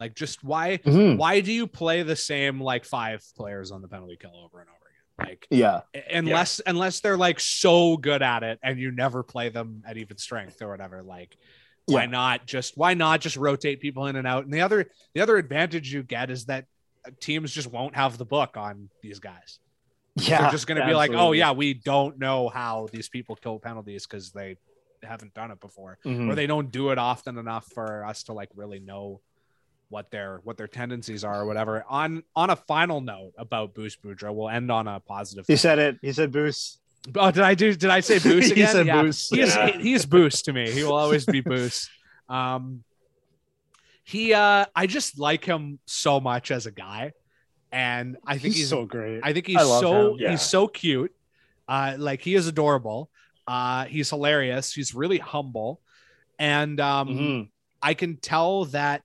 [0.00, 1.18] Like, just why Mhm.
[1.18, 4.68] why do you play the same like five players on the penalty kill over and
[4.70, 5.28] over again?
[5.28, 5.80] Like, yeah
[6.10, 10.16] unless unless they're like so good at it and you never play them at even
[10.16, 11.36] strength or whatever like
[11.84, 15.20] why not just why not just rotate people in and out and the other the
[15.20, 16.64] other advantage you get is that
[17.20, 19.58] teams just won't have the book on these guys
[20.16, 23.36] yeah they're just going to be like oh yeah we don't know how these people
[23.36, 24.56] kill penalties because they
[25.02, 26.30] haven't done it before Mhm.
[26.30, 29.20] or they don't do it often enough for us to like really know
[29.88, 34.02] what their what their tendencies are or whatever on on a final note about boost
[34.02, 35.58] Boudreau we'll end on a positive he note.
[35.60, 36.78] said it he said boost
[37.16, 37.72] Oh, did I do?
[37.74, 39.00] Did I say Boost He said yeah.
[39.00, 39.34] Boost.
[39.34, 39.68] He's Yeah.
[39.78, 40.70] he is Boost to me.
[40.70, 41.88] He will always be Boost.
[42.28, 42.84] Um,
[44.04, 47.12] he, uh, I just like him so much as a guy,
[47.72, 50.16] and I think he's, he's, so great I think he's I so.
[50.18, 50.30] Yeah.
[50.30, 51.14] he's so cute.
[51.68, 53.10] Uh, like he is adorable.
[53.46, 54.72] Uh, he's hilarious.
[54.72, 55.80] He's really humble,
[56.38, 57.48] and um, Mhm.
[57.82, 59.02] I can tell that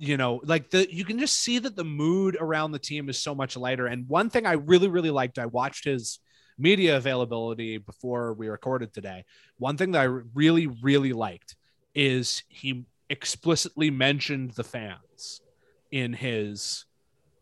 [0.00, 3.18] you know like the you can just see that the mood around the team is
[3.18, 6.20] so much lighter and one thing i really really liked i watched his
[6.58, 9.24] media availability before we recorded today
[9.58, 11.54] one thing that i really really liked
[11.94, 15.42] is he explicitly mentioned the fans
[15.90, 16.86] in his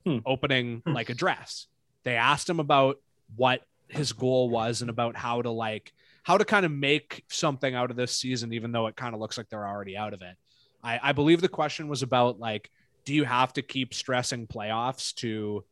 [0.05, 0.19] Hmm.
[0.25, 0.93] opening Hmm.
[0.95, 1.67] like address
[2.05, 2.97] they asked him about
[3.37, 5.93] what his goal was and about how to like
[6.23, 9.21] how to kind of make something out of this season, even though it kind of
[9.21, 10.37] looks like they're already out of it.
[10.83, 12.71] I, I believe the question was about like,
[13.07, 15.65] do you have to keep stressing playoffs to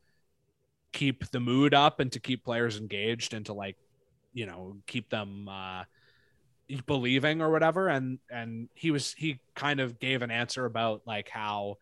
[0.92, 3.76] keep the mood up and to keep players engaged and to like,
[4.32, 5.84] you know, keep them uh,
[6.86, 7.88] believing or whatever?
[7.88, 11.78] And and he was he kind of gave an answer about like how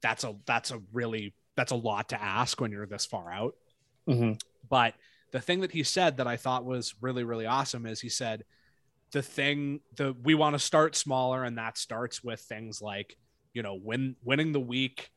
[0.00, 3.54] that's a that's a really that's a lot to ask when you're this far out.
[4.08, 4.40] Mhm.
[4.68, 4.94] But
[5.32, 8.44] the thing that he said that I thought was really, really awesome is he said,
[9.12, 13.16] the thing the we want to start smaller, and that starts with things like,
[13.54, 15.10] you know, win winning the week,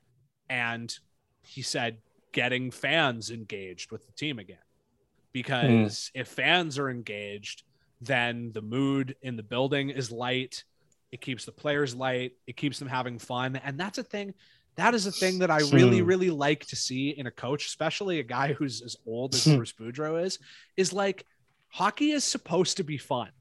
[0.49, 0.93] and
[1.41, 1.97] he said
[2.31, 4.57] getting fans engaged with the team again.
[5.31, 7.63] Because if fans are engaged,
[8.01, 10.63] then the mood in the building is light.
[11.11, 12.33] It keeps the players light.
[12.47, 13.55] It keeps them having fun.
[13.57, 14.33] And that's a thing.
[14.75, 16.05] That is a thing that I really, Hmm.
[16.05, 19.55] really like to see in a coach, especially a guy who's as old as Hmm.
[19.57, 20.39] Bruce Boudreau is,
[20.77, 21.25] is like
[21.67, 23.31] hockey is supposed to be fun.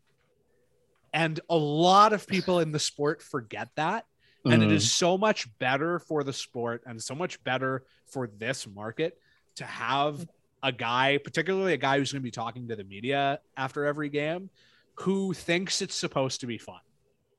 [1.13, 4.05] And a lot of people in the sport forget that.
[4.45, 4.73] And it Mhm.
[4.73, 9.21] is so much better for the sport and so much better for this market
[9.57, 10.27] to have
[10.63, 14.09] a guy, particularly a guy who's going to be talking to the media after every
[14.09, 14.51] game,
[14.95, 16.81] who thinks it's supposed to be fun.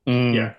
[0.06, 0.34] Mhm.
[0.34, 0.54] yeah.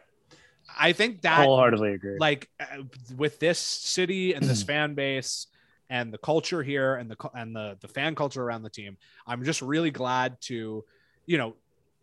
[0.78, 2.84] I think that wholeheartedly agree like uh,
[3.18, 5.48] with this city and this fan base
[5.90, 8.96] and the culture here and the and the the fan culture around the team
[9.28, 10.86] i'm just really glad to
[11.26, 11.56] you know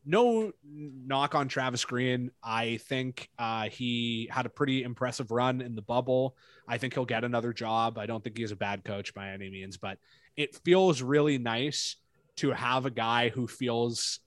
[0.05, 5.74] no knock on travis green i think uh, he had a pretty impressive run in
[5.74, 6.36] the bubble
[6.66, 9.48] i think he'll get another job i don't think he's a bad coach by any
[9.48, 9.98] means but
[10.39, 11.97] it feels really nice
[12.39, 14.20] to have a guy who feels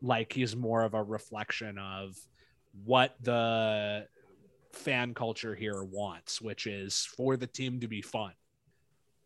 [0.00, 2.16] like he's more of a reflection of
[2.84, 4.06] what the
[4.72, 8.32] fan culture here wants, which is for the team to be fun.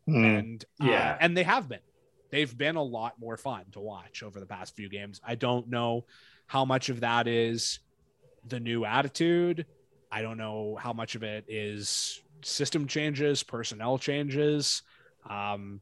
[0.07, 0.25] Mhm.
[0.25, 1.17] And uh, Yeah.
[1.21, 1.79] and they have been.
[2.29, 5.21] They've been a lot more fun to watch over the past few games.
[5.25, 6.05] I don't know
[6.47, 7.79] how much of that is
[8.45, 9.65] the new attitude.
[10.11, 14.81] I don't know how much of it is system changes, personnel changes.
[15.29, 15.81] Um,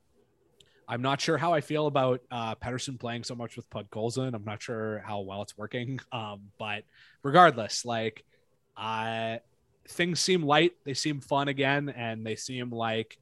[0.87, 4.33] I'm not sure how I feel about uh, Pettersson playing so much with Podkolzin.
[4.33, 5.99] I'm not sure how well it's working.
[6.11, 6.83] Um, but
[7.23, 8.23] regardless, like,
[8.77, 9.37] uh,
[9.89, 10.73] things seem light.
[10.85, 13.17] They seem fun again, and they seem like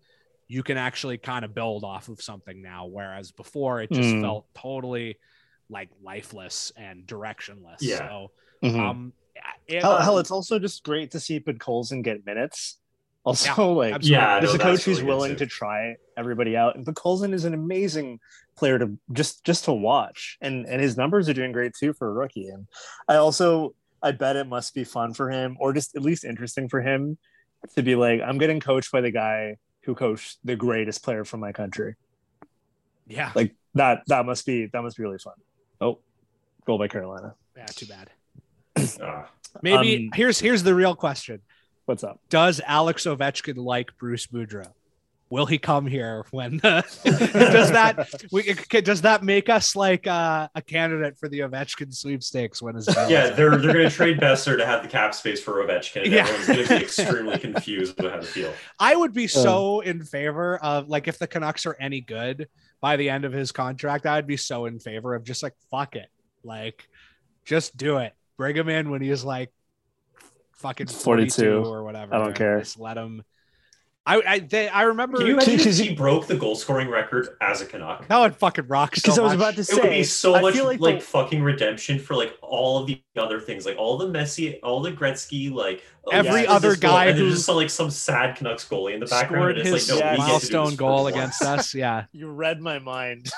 [0.48, 2.86] you can actually kind of build off of something now.
[2.86, 4.22] Whereas before, it just Mm.
[4.22, 5.18] felt totally
[5.70, 7.78] like lifeless and directionless.
[7.82, 7.98] Yeah.
[7.98, 8.32] So,
[8.62, 8.80] Mhm.
[8.80, 9.14] um,
[9.66, 12.80] it, hell, hell, it's also just great to see Podkolzin get minutes.
[13.26, 13.98] Also, Yeah, like.
[14.02, 17.46] Yeah, there's no, a coach who's really willing to try everybody out, and Podkolzin is
[17.46, 18.20] an amazing
[18.56, 22.10] player to just just to watch, and and his numbers are doing great too for
[22.10, 22.50] a rookie.
[22.50, 22.68] And
[23.08, 26.68] I also I bet it must be fun for him, or just at least interesting
[26.68, 27.18] for him,
[27.76, 31.40] to be like, I'm getting coached by the guy who coached the greatest player from
[31.40, 31.96] my country.
[33.08, 33.32] Yeah.
[33.36, 34.04] Like that.
[34.08, 35.34] That must be that must be really fun.
[35.80, 36.00] Oh,
[36.66, 37.36] goal by Carolina.
[37.56, 38.10] Yeah, too bad.
[39.02, 39.30] Ah.
[39.62, 41.42] Maybe Um, here's here's the real question.
[41.86, 42.20] What's up?
[42.30, 44.72] Does Alex Ovechkin like Bruce Boudreau?
[45.30, 50.62] Will he come here when does that we, does that make us like uh, a
[50.62, 53.10] candidate for the Ovechkin sweepstakes when is that?
[53.10, 56.04] yeah, they're they're going to trade Boeser to have the cap space for Ovechkin.
[56.04, 56.28] And Yeah.
[56.28, 58.54] Everyone's going to be extremely confused about how to feel.
[58.80, 62.48] I would be so in favor of like if the Canucks are any good
[62.80, 65.96] by the end of his contract, I'd be so in favor of just like fuck
[65.96, 66.10] it.
[66.44, 66.88] Like
[67.44, 68.14] just do it.
[68.38, 69.52] Bring him in when he's like
[70.64, 71.32] fucking 42,
[71.62, 71.70] 42.
[71.72, 72.16] or whatever.
[72.16, 72.60] I don't care.
[72.60, 73.24] Just let him
[74.06, 76.90] I I they, I remember Can you imagine if Because he broke the goal scoring
[76.90, 78.06] record as a Canuck?
[78.08, 80.36] that would fucking rock so Because I was about to say, It would be so
[80.36, 83.78] I much like, like, the- fucking redemption for like all of the other things, like
[83.78, 87.18] all the Messi, all the Gretzky, like oh, Every yeah, other this goal, guy and
[87.18, 89.42] there's just like some sad Canucks goalie in the background.
[89.42, 91.74] scored And it's his like, no, we get to milestone goal against us.
[91.74, 92.04] Yeah.
[92.12, 93.32] you read my mind.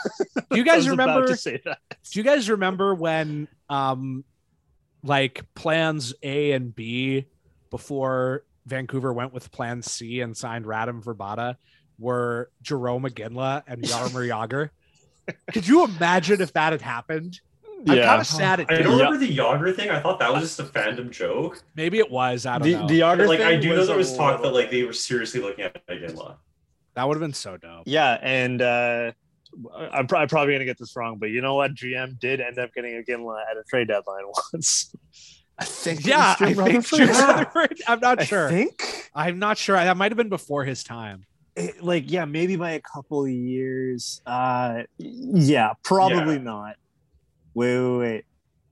[0.50, 1.78] Do you I guys was about remember to say that?
[2.12, 4.24] Do you guys remember when um
[5.06, 7.26] like plans A and B
[7.70, 11.56] before Vancouver went with plan C and signed Radim Vrbata
[12.00, 14.70] were Jarome Iginla and Jaromir Jagr?
[15.54, 17.40] Could you imagine if that had happened?
[17.86, 17.92] Yeah.
[17.94, 18.06] I'm Yeah.
[18.08, 18.84] kind of sad it I did.
[18.84, 19.90] don't remember the Jagr thing.
[19.90, 21.62] I thought that was just a fandom joke.
[21.76, 22.46] Maybe it was.
[22.46, 22.88] I don't The know.
[22.88, 25.66] the Jagr Like I do know there was talk that like they were seriously looking
[25.66, 26.38] at Iginla.
[26.96, 27.84] that would have been so dope.
[27.86, 29.12] Yeah, and uh,
[29.92, 31.74] I'm, pro- I'm probably gonna get this wrong, but you know what?
[31.76, 34.24] GM did end up getting Iginla at a trade deadline
[34.54, 34.94] once.
[35.58, 36.06] I think.
[36.06, 37.82] Yeah, I think Rutherford.
[37.88, 38.50] I'm not I sure.
[38.50, 39.76] think I'm not sure.
[39.78, 41.26] That might have been before his time.
[41.56, 44.22] It- like yeah, maybe by a couple of years.
[44.26, 46.42] Uh, yeah, probably Yeah.
[46.42, 46.76] not.
[47.54, 48.26] Wait, wait, wait.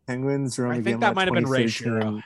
[0.07, 0.59] Penguins.
[0.59, 2.21] I think that might have been Ray Shero.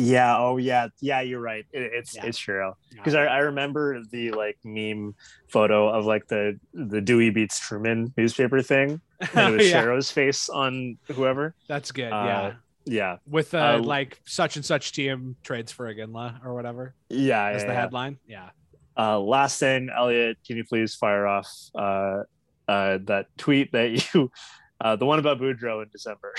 [0.00, 0.38] Yeah.
[0.38, 0.88] Oh, yeah.
[1.00, 1.64] Yeah, you're right.
[1.72, 2.26] It, it's Yeah.
[2.26, 5.14] it's Shero because I, I remember the like meme
[5.48, 9.00] photo of like the the Dewey beats Truman newspaper thing,
[9.34, 11.54] and it was yeah, Shero's face on whoever.
[11.68, 12.12] that's good.
[12.12, 12.52] Uh, yeah.
[12.86, 13.16] Yeah.
[13.28, 16.94] With uh, uh, like such and such team trades for Iginla or whatever.
[17.08, 17.46] Yeah.
[17.48, 17.80] as yeah, the yeah.
[17.80, 18.18] headline.
[18.26, 18.50] Yeah.
[18.96, 22.22] Uh, last thing, Elliot, can you please fire off uh,
[22.66, 24.30] uh, that tweet that you,
[24.80, 26.34] uh, the one about Boudreau in December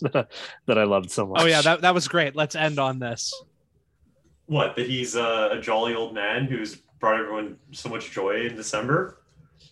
[0.12, 0.28] that
[0.78, 1.42] I loved so much.
[1.42, 2.34] Oh yeah, that, that was great.
[2.36, 3.32] Let's end on this.
[4.46, 4.76] What?
[4.76, 9.18] That he's uh, a jolly old man who's brought everyone so much joy in December.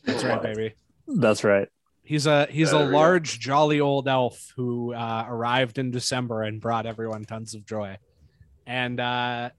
[0.04, 0.74] That's right, baby.
[1.06, 1.68] That's right.
[2.02, 2.98] He's a he's Yeah, a there we go.
[2.98, 7.98] large, jolly old elf who uh, arrived in December and brought everyone tons of joy.
[8.66, 9.50] And uh,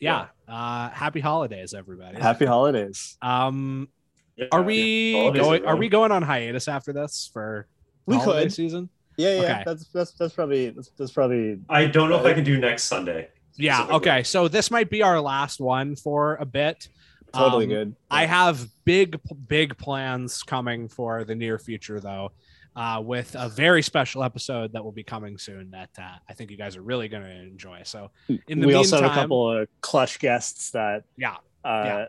[0.00, 2.20] yeah, Uh, happy holidays, everybody.
[2.20, 3.16] Happy holidays.
[3.22, 3.88] Um,
[4.36, 5.64] Yeah, are we going?
[5.64, 7.66] are Are we going on hiatus after this for
[8.04, 8.52] We holiday could.
[8.52, 8.90] season?
[9.16, 9.40] Yeah, yeah.
[9.40, 9.62] Okay.
[9.66, 12.84] That's that's that's probably that's, that's probably I don't know if I can do next
[12.84, 13.28] Sunday.
[13.56, 13.86] Yeah.
[13.90, 14.22] Okay.
[14.22, 16.88] So this might be our last one for a bit.
[17.32, 17.96] totally Um, good.
[18.10, 19.18] I have big,
[19.48, 22.32] big plans coming for the near future, though,
[22.74, 26.50] uh, with a very special episode that will be coming soon that uh, I think
[26.50, 27.80] you guys are really going to enjoy.
[27.84, 28.10] So,
[28.48, 32.04] in the we also have a couple of clutch guests that yeah, uh,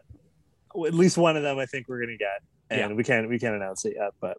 [0.86, 3.56] at least one of them I think we're gonna get, and we can't we can't
[3.56, 4.38] announce it yet, but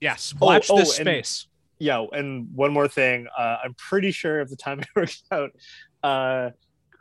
[0.00, 1.46] yes, Oh, watch oh, this and- space.
[1.78, 5.50] yeah and one more thing uh, i'm pretty sure if the timing works out
[6.02, 6.50] uh,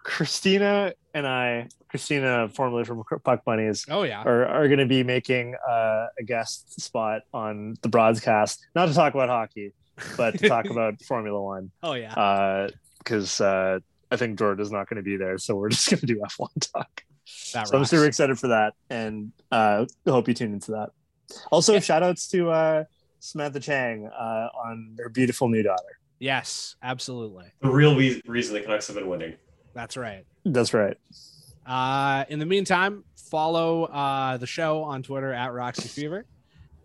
[0.04, 5.04] christina and i christina formerly from puck bunnies Oh yeah, are, are going to be
[5.04, 9.74] making uh, a guest spot on the broadcast not to talk about hockey
[10.18, 11.72] but to talk about formula one.
[11.84, 12.68] Oh yeah.
[13.00, 13.80] because uh,
[14.12, 16.18] i think george is not going to be there so we're just going to do
[16.20, 17.04] f1 talk.
[17.54, 20.90] That so i'm super excited for that and uh, hope you tune into that
[21.52, 21.80] also Yeah.
[21.80, 22.84] shout outs to uh,
[23.20, 25.84] samantha chang uh, on her beautiful new daughter
[26.22, 27.46] Yes, absolutely.
[27.62, 29.36] The real we- reason the Canucks have been winning.
[29.74, 30.26] That's right.
[30.44, 30.98] that's right
[31.66, 36.26] Uh, in the meantime, follow uh, the show on Twitter at Roxy Fever.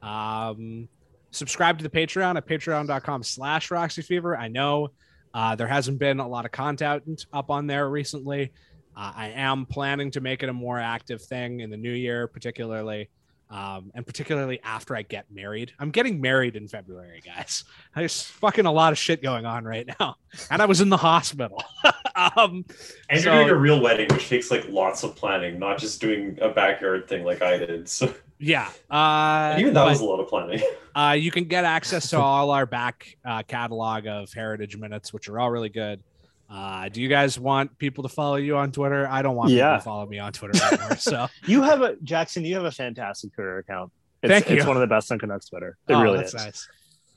[0.02, 0.88] Um,
[1.30, 4.36] subscribe to the Patreon at patreon.com slash Roxy Fever.
[4.36, 4.88] I know
[5.32, 8.52] uh, there hasn't been a lot of content up on there recently.
[8.96, 12.28] Uh, I am planning to make it a more active thing in the new year,
[12.28, 13.08] particularly.
[13.55, 15.70] Um, and particularly after I get married.
[15.78, 17.62] I'm getting married in February, guys.
[17.94, 20.16] There's fucking a lot of shit going on right now.
[20.51, 21.62] And I was in the hospital.
[22.16, 22.64] um,
[23.09, 26.01] And So- you're doing a real wedding, which takes like lots of planning, not just
[26.01, 27.89] doing a backyard thing like I did.
[27.89, 28.68] So Yeah.
[28.90, 30.60] Uh, even that but, was a lot of planning.
[30.97, 35.28] uh, you can get access to all our back uh, catalog of heritage minutes, which
[35.28, 36.02] are all really good.
[36.50, 39.08] Uh, do you guys want people to follow you on Twitter?
[39.08, 40.96] I don't want people to follow me on Twitter anymore.
[40.96, 42.44] So You have a Jackson.
[42.44, 43.90] You have a fantastic Twitter account.
[44.22, 45.76] It's, Thank It's one of the best on Canucks Twitter.
[45.88, 46.44] It Oh, really that's is.
[46.44, 46.68] nice.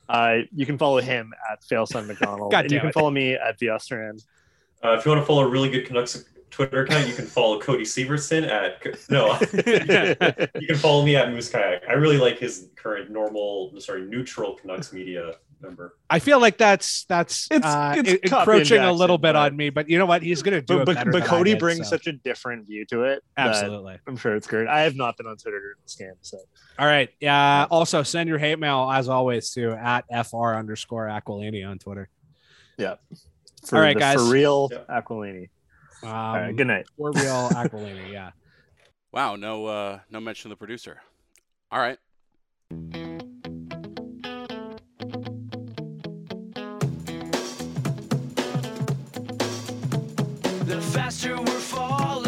[0.09, 2.51] Uh, you can follow him at Failson McDonald.
[2.51, 2.93] God and you can it.
[2.93, 4.25] follow me at the Ostrand.
[4.83, 7.59] Uh, if you want to follow a really good Canucks Twitter account, you can follow
[7.59, 9.37] Cody Severson at no.
[10.61, 11.83] you can follow me at Moose Kayak.
[11.89, 15.95] I really like his current normal, sorry, neutral Canucks media member.
[16.09, 19.55] I feel like that's that's It's- uh, it's encroaching and a little bit but- on
[19.57, 20.21] me, but you know what?
[20.21, 22.65] He's gonna do but it but, better but Cody did, brings so- such a different
[22.67, 23.23] view to it.
[23.37, 23.97] absolutely.
[24.07, 24.67] I'm sure it's great.
[24.67, 26.37] I have not been on Twitter during this game, so
[26.79, 27.09] All right.
[27.19, 27.65] Yeah.
[27.71, 32.09] also, send your hate mail as always to at fr underscore Aquilini on Twitter.
[32.77, 32.97] for
[33.75, 34.15] All right, the guys.
[34.15, 34.79] for real Yeah.
[35.01, 35.49] Aquilini.
[36.03, 36.85] Um, All right, good night.
[36.97, 38.11] For real Aquilini.
[38.11, 38.31] Yeah.
[39.11, 41.01] Wow, no uh no mention of the producer.
[41.71, 41.97] All right.
[50.97, 52.26] Faster we're falling,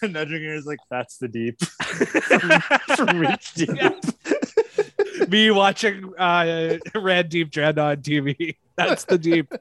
[0.00, 1.60] girlfriend, nudging her is like, "That's the deep."
[2.96, 5.28] from, reach deep.
[5.28, 8.56] Me watching uh, Red Deep Dread on TV.
[8.76, 9.52] That's the deep.